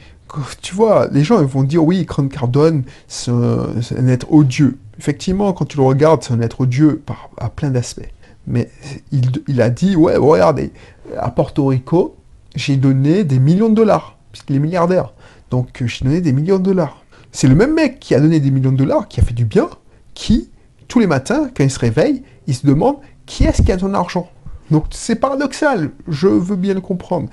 Tu 0.62 0.76
vois, 0.76 1.08
les 1.12 1.24
gens 1.24 1.40
ils 1.40 1.48
vont 1.48 1.64
dire 1.64 1.84
oui, 1.84 2.04
Grant 2.04 2.28
Cardone, 2.28 2.84
c'est 3.08 3.32
un, 3.32 4.08
être 4.08 4.32
odieux. 4.32 4.78
Effectivement, 5.00 5.54
quand 5.54 5.66
tu 5.66 5.78
le 5.78 5.84
regardes, 5.84 6.24
c'est 6.24 6.34
un 6.34 6.42
être 6.42 6.62
odieux 6.62 7.02
par, 7.06 7.30
à 7.38 7.50
plein 7.50 7.70
d'aspects. 7.70 8.10
Mais 8.48 8.70
il, 9.14 9.32
il, 9.48 9.62
a 9.62 9.70
dit 9.70 9.96
ouais, 9.96 10.18
regardez, 10.18 10.72
à 11.18 11.32
Porto 11.32 11.68
Rico, 11.68 12.18
j'ai 12.56 12.76
donné 12.76 13.24
des 13.24 13.40
millions 13.40 13.70
de 13.70 13.76
dollars, 13.76 14.18
puisqu'il 14.34 14.58
est 14.58 14.60
milliardaire. 14.60 15.14
Donc 15.52 15.84
j'ai 15.86 16.06
donné 16.06 16.22
des 16.22 16.34
millions 16.34 16.60
de 16.60 16.64
dollars. 16.64 17.04
C'est 17.32 17.48
le 17.48 17.56
même 17.56 17.74
mec 17.74 18.00
qui 18.00 18.16
a 18.16 18.20
donné 18.20 18.40
des 18.40 18.52
millions 18.52 18.72
de 18.72 18.78
dollars, 18.78 19.08
qui 19.08 19.20
a 19.20 19.24
fait 19.24 19.34
du 19.34 19.46
bien, 19.46 19.70
qui, 20.14 20.50
tous 20.88 21.00
les 21.00 21.08
matins, 21.08 21.50
quand 21.56 21.64
il 21.64 21.72
se 21.72 21.80
réveille, 21.80 22.24
il 22.48 22.56
se 22.56 22.66
demande 22.66 22.98
qui 23.26 23.44
est-ce 23.44 23.62
qui 23.62 23.72
a 23.72 23.78
ton 23.78 23.94
argent 23.94 24.30
donc 24.72 24.86
c'est 24.90 25.16
paradoxal, 25.16 25.92
je 26.08 26.28
veux 26.28 26.56
bien 26.56 26.74
le 26.74 26.82
comprendre. 26.82 27.30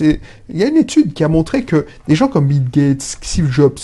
Il 0.00 0.20
y 0.50 0.62
a 0.62 0.68
une 0.68 0.76
étude 0.76 1.14
qui 1.14 1.24
a 1.24 1.28
montré 1.28 1.64
que 1.64 1.84
des 2.06 2.14
gens 2.14 2.28
comme 2.28 2.46
Bill 2.46 2.70
Gates, 2.70 3.02
Steve 3.02 3.50
Jobs, 3.50 3.80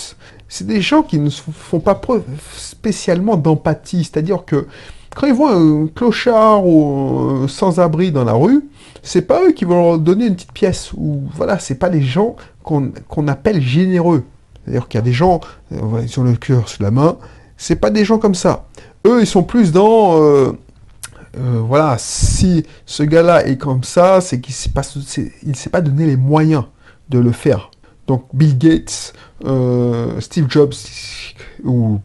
c'est 0.47 0.67
des 0.67 0.81
gens 0.81 1.03
qui 1.03 1.17
ne 1.17 1.29
font 1.29 1.79
pas 1.79 1.95
preuve 1.95 2.23
spécialement 2.55 3.37
d'empathie. 3.37 4.03
C'est-à-dire 4.03 4.45
que 4.45 4.67
quand 5.15 5.27
ils 5.27 5.33
voient 5.33 5.55
un 5.55 5.87
clochard 5.87 6.65
ou 6.65 7.47
sans-abri 7.47 8.11
dans 8.11 8.23
la 8.23 8.33
rue, 8.33 8.63
c'est 9.01 9.23
pas 9.23 9.41
eux 9.43 9.51
qui 9.51 9.65
vont 9.65 9.89
leur 9.89 9.99
donner 9.99 10.27
une 10.27 10.35
petite 10.35 10.53
pièce. 10.53 10.93
Ou 10.93 11.23
voilà, 11.35 11.59
c'est 11.59 11.75
pas 11.75 11.89
les 11.89 12.01
gens 12.01 12.35
qu'on 12.63 13.27
appelle 13.27 13.61
généreux. 13.61 14.23
C'est-à-dire 14.63 14.87
qu'il 14.87 14.97
y 14.97 15.01
a 15.01 15.05
des 15.05 15.13
gens, 15.13 15.41
euh, 15.73 16.01
ils 16.01 16.19
ont 16.19 16.23
le 16.23 16.35
cœur 16.35 16.69
sur 16.69 16.83
la 16.83 16.91
main. 16.91 17.17
C'est 17.57 17.75
pas 17.75 17.89
des 17.89 18.05
gens 18.05 18.17
comme 18.17 18.35
ça. 18.35 18.65
Eux, 19.05 19.21
ils 19.21 19.27
sont 19.27 19.43
plus 19.43 19.71
dans 19.71 20.21
euh, 20.21 20.53
euh, 21.37 21.61
voilà, 21.65 21.97
si 21.99 22.65
ce 22.85 23.03
gars-là 23.03 23.45
est 23.45 23.57
comme 23.57 23.83
ça, 23.83 24.21
c'est 24.21 24.39
qu'il 24.39 24.53
ne 24.53 25.53
s'est 25.53 25.69
pas 25.69 25.81
donné 25.81 26.05
les 26.05 26.17
moyens 26.17 26.63
de 27.09 27.19
le 27.19 27.31
faire. 27.31 27.71
Donc 28.07 28.25
Bill 28.33 28.57
Gates, 28.57 29.13
Steve 30.19 30.47
Jobs, 30.49 30.73
ou 31.63 31.99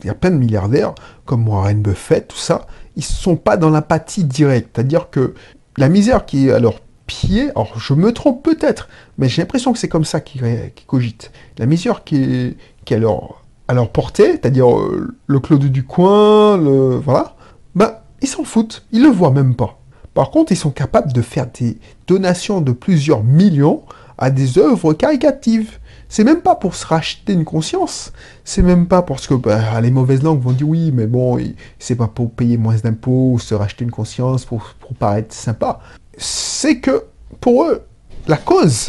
il 0.00 0.06
y 0.06 0.10
a 0.10 0.14
plein 0.14 0.30
de 0.30 0.36
milliardaires 0.36 0.94
comme 1.24 1.48
Warren 1.48 1.80
Buffett, 1.80 2.28
tout 2.28 2.36
ça, 2.36 2.66
ils 2.96 3.00
ne 3.00 3.04
sont 3.04 3.36
pas 3.36 3.56
dans 3.56 3.70
l'empathie 3.70 4.24
directe. 4.24 4.70
C'est-à-dire 4.74 5.10
que 5.10 5.34
la 5.76 5.88
misère 5.88 6.26
qui 6.26 6.48
est 6.48 6.52
à 6.52 6.58
leur 6.58 6.80
pied, 7.06 7.50
alors 7.50 7.78
je 7.78 7.94
me 7.94 8.12
trompe 8.12 8.42
peut-être, 8.42 8.88
mais 9.18 9.28
j'ai 9.28 9.42
l'impression 9.42 9.72
que 9.72 9.78
c'est 9.78 9.88
comme 9.88 10.04
ça 10.04 10.20
qu'ils 10.20 10.42
cogitent. 10.86 11.30
La 11.58 11.66
misère 11.66 12.04
qui 12.04 12.22
est, 12.22 12.56
à 12.92 13.74
leur, 13.74 13.90
portée, 13.90 14.32
c'est-à-dire 14.32 14.70
euh, 14.70 15.14
le 15.26 15.40
Claude 15.40 15.64
du 15.64 15.84
coin, 15.84 16.56
le, 16.56 16.96
voilà, 16.96 17.36
bah, 17.74 18.04
ils 18.20 18.28
s'en 18.28 18.44
foutent, 18.44 18.86
ils 18.92 19.02
le 19.02 19.08
voient 19.08 19.30
même 19.30 19.54
pas. 19.54 19.78
Par 20.14 20.30
contre, 20.30 20.52
ils 20.52 20.56
sont 20.56 20.70
capables 20.70 21.12
de 21.12 21.22
faire 21.22 21.46
des 21.48 21.78
donations 22.06 22.60
de 22.60 22.72
plusieurs 22.72 23.24
millions 23.24 23.82
à 24.16 24.30
des 24.30 24.58
œuvres 24.58 24.92
caricatives. 24.92 25.78
C'est 26.08 26.22
même 26.22 26.40
pas 26.40 26.54
pour 26.54 26.76
se 26.76 26.86
racheter 26.86 27.32
une 27.32 27.44
conscience. 27.44 28.12
C'est 28.44 28.62
même 28.62 28.86
pas 28.86 29.02
parce 29.02 29.26
que 29.26 29.34
bah, 29.34 29.80
les 29.80 29.90
mauvaises 29.90 30.22
langues 30.22 30.40
vont 30.40 30.52
dire 30.52 30.68
oui, 30.68 30.92
mais 30.92 31.06
bon, 31.06 31.40
c'est 31.80 31.96
pas 31.96 32.06
pour 32.06 32.30
payer 32.30 32.56
moins 32.56 32.76
d'impôts 32.76 33.32
ou 33.32 33.38
se 33.40 33.54
racheter 33.54 33.84
une 33.84 33.90
conscience 33.90 34.44
pour 34.44 34.72
paraître 34.98 35.34
sympa. 35.34 35.80
C'est 36.18 36.78
que 36.78 37.04
pour 37.40 37.64
eux, 37.64 37.82
la 38.26 38.36
cause, 38.36 38.88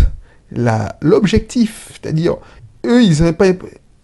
l'objectif, 1.01 1.91
c'est-à-dire, 1.93 2.35
eux, 2.85 3.03
ils 3.03 3.19
n'avaient 3.19 3.33
pas. 3.33 3.45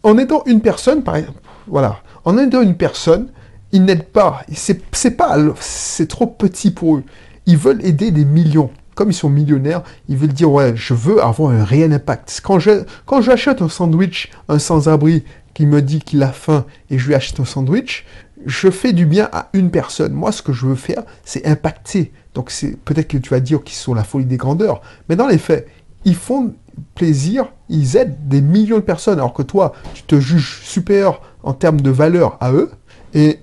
En 0.04 0.18
aidant 0.18 0.44
une 0.46 0.62
personne, 0.62 1.04
par 1.04 1.16
exemple, 1.16 1.40
voilà, 1.68 2.02
en 2.26 2.38
aidant 2.38 2.62
une 2.62 2.76
personne, 2.76 3.30
ils 3.72 3.84
n'aident 3.84 4.10
pas. 4.10 4.44
C'est 4.52 5.18
pas, 5.18 5.38
c'est 5.60 6.08
trop 6.08 6.28
petit 6.28 6.72
pour 6.72 6.98
eux. 6.98 7.04
Ils 7.46 7.58
veulent 7.58 7.84
aider 7.86 8.12
des 8.12 8.26
millions. 8.26 8.72
Comme 8.96 9.10
ils 9.10 9.16
sont 9.16 9.30
millionnaires, 9.30 9.84
ils 10.10 10.18
veulent 10.18 10.34
dire 10.34 10.52
ouais, 10.52 10.74
je 10.76 10.94
veux 10.94 11.24
avoir 11.24 11.52
un 11.52 11.64
réel 11.64 11.94
impact. 11.94 12.42
Quand 12.44 12.60
quand 13.06 13.22
j'achète 13.22 13.62
un 13.62 13.70
sandwich, 13.70 14.30
un 14.50 14.60
sans-abri 14.60 15.24
qui 15.54 15.66
me 15.66 15.82
dit 15.82 16.00
qu'il 16.00 16.24
a 16.24 16.32
faim 16.32 16.66
et 16.90 16.98
je 16.98 17.08
lui 17.08 17.16
achète 17.16 17.40
un 17.40 17.46
sandwich, 17.46 18.06
je 18.46 18.70
fais 18.70 18.94
du 18.94 19.06
bien 19.06 19.30
à 19.32 19.50
une 19.54 19.72
personne. 19.72 20.14
Moi, 20.14 20.32
ce 20.32 20.42
que 20.42 20.54
je 20.54 20.66
veux 20.66 20.76
faire, 20.76 21.04
c'est 21.24 21.46
impacter. 21.46 22.12
Donc 22.34 22.52
c'est 22.52 22.78
peut-être 22.78 23.08
que 23.08 23.18
tu 23.18 23.30
vas 23.30 23.40
dire 23.40 23.64
qu'ils 23.64 23.76
sont 23.76 23.94
la 23.94 24.04
folie 24.04 24.26
des 24.26 24.38
grandeurs, 24.38 24.82
mais 25.10 25.16
dans 25.16 25.28
les 25.28 25.38
faits, 25.38 25.68
ils 26.06 26.16
font 26.16 26.54
plaisir, 26.96 27.46
ils 27.70 27.98
aident 27.98 28.28
des 28.28 28.42
millions 28.42 28.78
de 28.78 28.82
personnes, 28.82 29.20
alors 29.20 29.34
que 29.34 29.44
toi, 29.44 29.74
tu 29.94 30.04
te 30.04 30.20
juges 30.20 30.62
supérieur 30.64 31.22
en 31.44 31.54
termes 31.54 31.82
de 31.82 31.90
valeur 31.90 32.38
à 32.40 32.54
eux, 32.54 32.72
et 33.14 33.40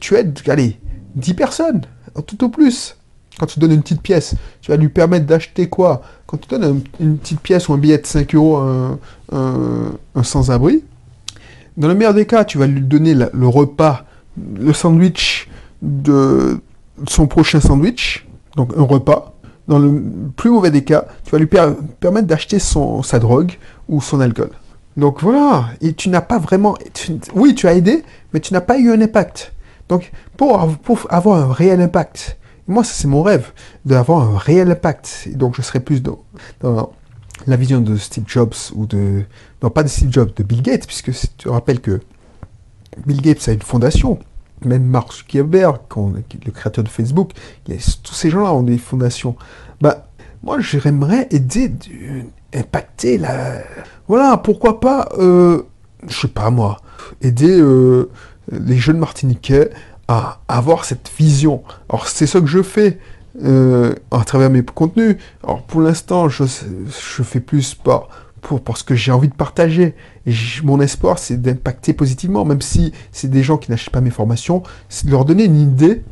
tu 0.00 0.16
aides, 0.16 0.38
allez, 0.48 0.78
10 1.14 1.34
personnes, 1.34 1.82
tout 2.26 2.44
au 2.44 2.48
plus. 2.48 2.96
Quand 3.38 3.46
tu 3.46 3.58
donnes 3.58 3.72
une 3.72 3.82
petite 3.82 4.02
pièce, 4.02 4.34
tu 4.60 4.70
vas 4.70 4.76
lui 4.76 4.88
permettre 4.88 5.26
d'acheter 5.26 5.68
quoi? 5.68 6.02
Quand 6.26 6.36
tu 6.36 6.48
donnes 6.48 6.82
une 7.00 7.18
petite 7.18 7.40
pièce 7.40 7.68
ou 7.68 7.72
un 7.72 7.78
billet 7.78 7.98
de 7.98 8.06
5 8.06 8.34
euros 8.34 8.56
un, 9.32 9.88
sans-abri, 10.22 10.84
dans 11.76 11.88
le 11.88 11.94
meilleur 11.94 12.14
des 12.14 12.26
cas, 12.26 12.44
tu 12.44 12.58
vas 12.58 12.66
lui 12.66 12.80
donner 12.80 13.14
le 13.14 13.48
repas, 13.48 14.04
le 14.36 14.72
sandwich 14.72 15.48
de 15.82 16.60
son 17.08 17.26
prochain 17.26 17.60
sandwich, 17.60 18.23
donc 18.56 18.72
un 18.76 18.82
repas. 18.82 19.32
Dans 19.66 19.78
le 19.78 20.02
plus 20.36 20.50
mauvais 20.50 20.70
des 20.70 20.84
cas, 20.84 21.06
tu 21.24 21.30
vas 21.30 21.38
lui 21.38 21.46
permettre 21.46 22.26
d'acheter 22.26 22.58
sa 22.58 23.18
drogue 23.18 23.52
ou 23.88 24.02
son 24.02 24.20
alcool. 24.20 24.50
Donc 24.96 25.22
voilà, 25.22 25.70
et 25.80 25.94
tu 25.94 26.08
n'as 26.08 26.20
pas 26.20 26.38
vraiment... 26.38 26.76
oui, 27.34 27.54
tu 27.54 27.66
as 27.66 27.74
aidé, 27.74 28.04
mais 28.32 28.40
tu 28.40 28.52
n'as 28.52 28.60
pas 28.60 28.78
eu 28.78 28.92
un 28.92 29.00
impact. 29.00 29.54
Donc, 29.88 30.12
pour, 30.36 30.60
avoir 31.10 31.50
un 31.50 31.52
réel 31.52 31.80
impact, 31.80 32.38
moi, 32.68 32.84
c'est 32.84 33.08
mon 33.08 33.22
rêve, 33.22 33.52
d'avoir 33.84 34.22
un 34.22 34.38
réel 34.38 34.70
impact. 34.70 35.28
donc, 35.34 35.56
je 35.56 35.62
serais 35.62 35.80
plus 35.80 36.02
dans, 36.02 36.22
la 37.46 37.56
vision 37.56 37.80
de 37.80 37.96
Steve 37.96 38.24
Jobs, 38.26 38.54
ou 38.74 38.86
de... 38.86 39.24
Non, 39.62 39.70
pas 39.70 39.82
de 39.82 39.88
Steve 39.88 40.12
Jobs, 40.12 40.32
de 40.36 40.42
Bill 40.42 40.62
Gates, 40.62 40.86
puisque 40.86 41.10
tu 41.36 41.48
rappelles 41.48 41.80
que 41.80 42.00
Bill 43.06 43.20
Gates 43.20 43.48
a 43.48 43.52
une 43.52 43.62
fondation. 43.62 44.18
Même 44.64 44.84
Mark 44.84 45.12
Zuckerberg, 45.12 45.78
le 45.96 46.50
créateur 46.50 46.84
de 46.84 46.88
Facebook, 46.88 47.32
tous 47.66 48.14
ces 48.14 48.30
gens-là 48.30 48.52
ont 48.52 48.62
des 48.62 48.78
fondations. 48.78 49.36
Bah, 49.80 50.06
moi, 50.42 50.60
j'aimerais 50.60 51.26
aider, 51.30 51.72
impacter 52.54 53.18
la... 53.18 53.62
Voilà, 54.08 54.36
pourquoi 54.36 54.80
pas, 54.80 55.08
euh, 55.18 55.62
je 56.06 56.20
sais 56.20 56.28
pas 56.28 56.50
moi, 56.50 56.78
aider... 57.20 57.58
Euh, 57.58 58.10
les 58.52 58.76
jeunes 58.76 58.98
Martiniquais 58.98 59.70
à 60.08 60.40
avoir 60.48 60.84
cette 60.84 61.10
vision. 61.16 61.62
Alors 61.88 62.08
c'est 62.08 62.26
ce 62.26 62.38
que 62.38 62.46
je 62.46 62.62
fais 62.62 62.98
euh, 63.42 63.94
à 64.10 64.24
travers 64.24 64.50
mes 64.50 64.62
contenus. 64.62 65.16
Alors 65.42 65.62
pour 65.62 65.80
l'instant, 65.80 66.28
je, 66.28 66.44
je 66.44 67.22
fais 67.22 67.40
plus 67.40 67.74
pas 67.74 68.08
pour, 68.44 68.60
parce 68.60 68.82
que 68.82 68.94
j'ai 68.94 69.10
envie 69.10 69.28
de 69.28 69.34
partager. 69.34 69.94
Et 70.26 70.32
mon 70.62 70.80
espoir, 70.80 71.18
c'est 71.18 71.40
d'impacter 71.40 71.94
positivement, 71.94 72.44
même 72.44 72.60
si 72.60 72.92
c'est 73.10 73.30
des 73.30 73.42
gens 73.42 73.56
qui 73.56 73.70
n'achètent 73.70 73.92
pas 73.92 74.02
mes 74.02 74.10
formations, 74.10 74.62
c'est 74.88 75.06
de 75.06 75.10
leur 75.10 75.24
donner 75.24 75.44
une 75.44 75.56
idée. 75.56 76.02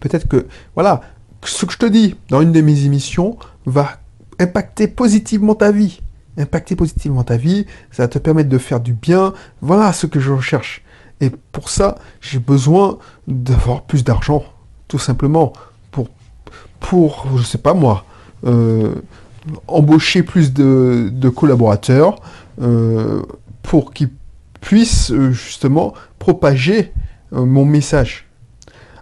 Peut-être 0.00 0.28
que, 0.28 0.46
voilà, 0.74 1.02
ce 1.44 1.66
que 1.66 1.72
je 1.72 1.78
te 1.78 1.86
dis 1.86 2.14
dans 2.30 2.40
une 2.40 2.52
de 2.52 2.60
mes 2.60 2.84
émissions 2.84 3.36
va 3.66 3.98
impacter 4.38 4.86
positivement 4.86 5.56
ta 5.56 5.72
vie. 5.72 6.00
Impacter 6.38 6.76
positivement 6.76 7.24
ta 7.24 7.36
vie, 7.36 7.66
ça 7.90 8.04
va 8.04 8.08
te 8.08 8.18
permettre 8.18 8.48
de 8.48 8.58
faire 8.58 8.80
du 8.80 8.92
bien. 8.92 9.34
Voilà 9.60 9.92
ce 9.92 10.06
que 10.06 10.20
je 10.20 10.32
recherche. 10.32 10.82
Et 11.20 11.30
pour 11.50 11.68
ça, 11.70 11.96
j'ai 12.20 12.38
besoin 12.38 12.98
d'avoir 13.26 13.82
plus 13.82 14.04
d'argent, 14.04 14.44
tout 14.86 14.98
simplement, 14.98 15.52
pour, 15.90 16.08
pour 16.78 17.26
je 17.36 17.42
sais 17.42 17.58
pas 17.58 17.74
moi, 17.74 18.04
euh, 18.46 18.94
embaucher 19.68 20.22
plus 20.22 20.52
de, 20.52 21.28
collaborateurs, 21.34 22.20
euh, 22.60 23.22
pour 23.62 23.92
qu'ils 23.92 24.10
puissent 24.60 25.10
euh, 25.10 25.32
justement 25.32 25.94
propager 26.18 26.92
mon 27.32 27.64
message. 27.64 28.26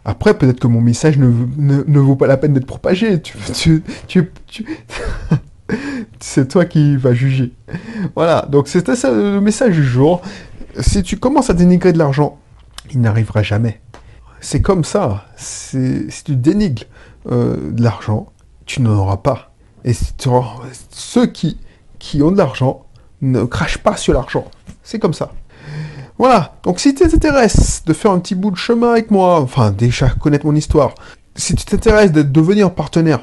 Après, 0.05 0.33
peut-être 0.33 0.59
que 0.59 0.67
mon 0.67 0.81
message 0.81 1.19
ne, 1.19 1.31
ne, 1.59 1.99
vaut 2.01 2.17
pas 2.17 2.27
la 2.27 2.39
peine 2.39 2.55
d'être 2.55 2.67
propagé. 2.67 3.21
Tu, 3.21 3.83
tu, 4.09 4.33
c'est 6.21 6.49
toi 6.49 6.65
qui 6.65 6.97
vas 6.97 7.13
juger. 7.13 7.53
Voilà, 8.17 8.49
donc 8.51 8.69
c'était 8.69 8.97
ça 8.97 9.13
le 9.13 9.41
message 9.41 9.75
du 9.75 9.85
jour 9.85 10.23
si 10.81 11.03
tu 11.03 11.19
commences 11.19 11.51
à 11.51 11.55
dénigrer 11.55 11.93
de 11.93 11.99
l'argent, 11.99 12.39
il 12.91 13.01
n'arrivera 13.01 13.43
jamais. 13.43 13.81
C'est 14.41 14.63
comme 14.63 14.85
ça. 14.85 15.27
Si 15.37 16.07
tu 16.25 16.37
dénigres 16.37 16.85
euh, 17.31 17.71
de 17.71 17.83
l'argent, 17.83 18.33
tu 18.67 18.83
n'en 18.83 18.97
auras 18.97 19.19
pas. 19.19 19.52
Et 19.85 19.93
ceux 20.91 21.27
qui, 21.27 21.59
qui 21.99 22.23
ont 22.23 22.31
de 22.31 22.39
l'argent 22.39 22.85
ne 23.21 23.45
crachent 23.45 23.79
pas 23.79 23.97
sur 23.97 24.13
l'argent. 24.13 24.45
C'est 24.83 24.99
comme 24.99 25.15
ça. 25.15 25.33
Voilà. 26.19 26.55
Donc 26.65 26.81
si 26.81 26.95
tu 26.95 27.09
t'intéresses 27.09 27.85
de 27.85 27.93
faire 27.93 28.11
un 28.11 28.19
petit 28.19 28.35
bout 28.35 28.51
de 28.51 28.57
chemin 28.57 28.93
avec 28.93 29.11
moi, 29.11 29.41
enfin 29.41 29.71
déjà 29.71 30.09
connaître 30.11 30.47
mon 30.47 30.55
histoire, 30.55 30.95
si 31.35 31.55
tu 31.55 31.65
t'intéresses 31.65 32.13
de 32.13 32.23
devenir 32.23 32.75
partenaire, 32.75 33.21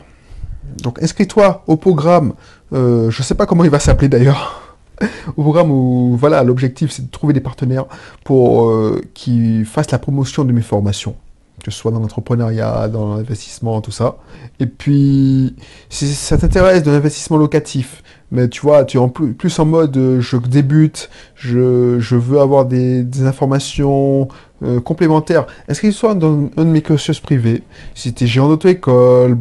donc 0.81 1.01
inscris-toi 1.01 1.63
au 1.67 1.77
programme. 1.77 2.33
Euh, 2.73 3.09
je 3.09 3.21
ne 3.21 3.23
sais 3.23 3.35
pas 3.35 3.45
comment 3.45 3.63
il 3.63 3.69
va 3.69 3.79
s'appeler 3.79 4.09
d'ailleurs 4.09 4.77
au 5.37 5.43
programme 5.43 5.71
où 5.71 6.15
voilà 6.17 6.43
l'objectif 6.43 6.91
c'est 6.91 7.05
de 7.05 7.09
trouver 7.09 7.33
des 7.33 7.39
partenaires 7.39 7.85
pour 8.23 8.69
euh, 8.69 9.01
qui 9.13 9.65
fassent 9.65 9.91
la 9.91 9.97
promotion 9.97 10.45
de 10.45 10.51
mes 10.51 10.61
formations 10.61 11.15
que 11.63 11.71
ce 11.71 11.77
soit 11.77 11.91
dans 11.91 11.99
l'entrepreneuriat, 11.99 12.87
dans 12.87 13.15
l'investissement, 13.15 13.81
tout 13.81 13.91
ça. 13.91 14.17
Et 14.59 14.65
puis, 14.65 15.55
si 15.89 16.07
ça 16.13 16.37
t'intéresse 16.37 16.83
de 16.83 16.91
l'investissement 16.91 17.37
locatif, 17.37 18.03
mais 18.31 18.47
tu 18.47 18.61
vois, 18.61 18.85
tu 18.85 18.97
es 18.97 18.99
en 18.99 19.09
plus, 19.09 19.59
en 19.59 19.65
mode 19.65 19.97
euh, 19.97 20.21
je 20.21 20.37
débute, 20.37 21.09
je, 21.35 22.15
veux 22.15 22.39
avoir 22.39 22.65
des, 22.65 23.05
informations 23.23 24.27
euh, 24.63 24.79
complémentaires, 24.79 25.47
inscris-toi 25.67 26.13
dans 26.13 26.49
un 26.57 26.65
de 26.65 26.69
mes 26.69 26.81
cursus 26.81 27.19
privés. 27.19 27.63
Si 27.95 28.13
tu 28.13 28.25
es 28.25 28.27
géant 28.27 28.47
d'auto-école, 28.47 29.37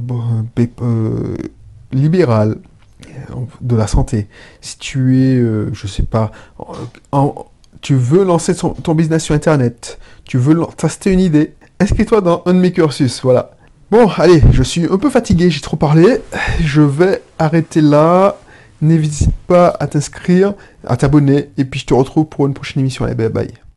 euh, 0.80 1.36
libéral, 1.92 2.56
de 3.60 3.76
la 3.76 3.86
santé, 3.86 4.26
si 4.60 4.78
tu 4.78 5.22
es, 5.22 5.42
je 5.72 5.86
sais 5.86 6.04
pas, 6.04 6.30
tu 7.80 7.94
veux 7.94 8.24
lancer 8.24 8.54
ton 8.54 8.94
business 8.94 9.24
sur 9.24 9.34
Internet, 9.34 9.98
tu 10.24 10.38
veux 10.38 10.56
tester 10.76 11.12
une 11.12 11.20
idée, 11.20 11.54
inscris-toi 11.80 12.20
dans 12.20 12.42
un 12.46 12.54
de 12.54 12.68
cursus, 12.68 13.20
voilà. 13.22 13.50
Bon, 13.90 14.08
allez, 14.16 14.42
je 14.52 14.62
suis 14.62 14.84
un 14.84 14.98
peu 14.98 15.08
fatigué, 15.08 15.50
j'ai 15.50 15.60
trop 15.60 15.76
parlé. 15.76 16.20
Je 16.60 16.82
vais 16.82 17.22
arrêter 17.38 17.80
là. 17.80 18.36
N'hésite 18.80 19.34
pas 19.46 19.74
à 19.80 19.86
t'inscrire, 19.86 20.54
à 20.86 20.96
t'abonner, 20.96 21.50
et 21.56 21.64
puis 21.64 21.80
je 21.80 21.86
te 21.86 21.94
retrouve 21.94 22.26
pour 22.26 22.46
une 22.46 22.54
prochaine 22.54 22.80
émission. 22.80 23.04
Allez, 23.04 23.14
bye 23.14 23.28
bye. 23.28 23.67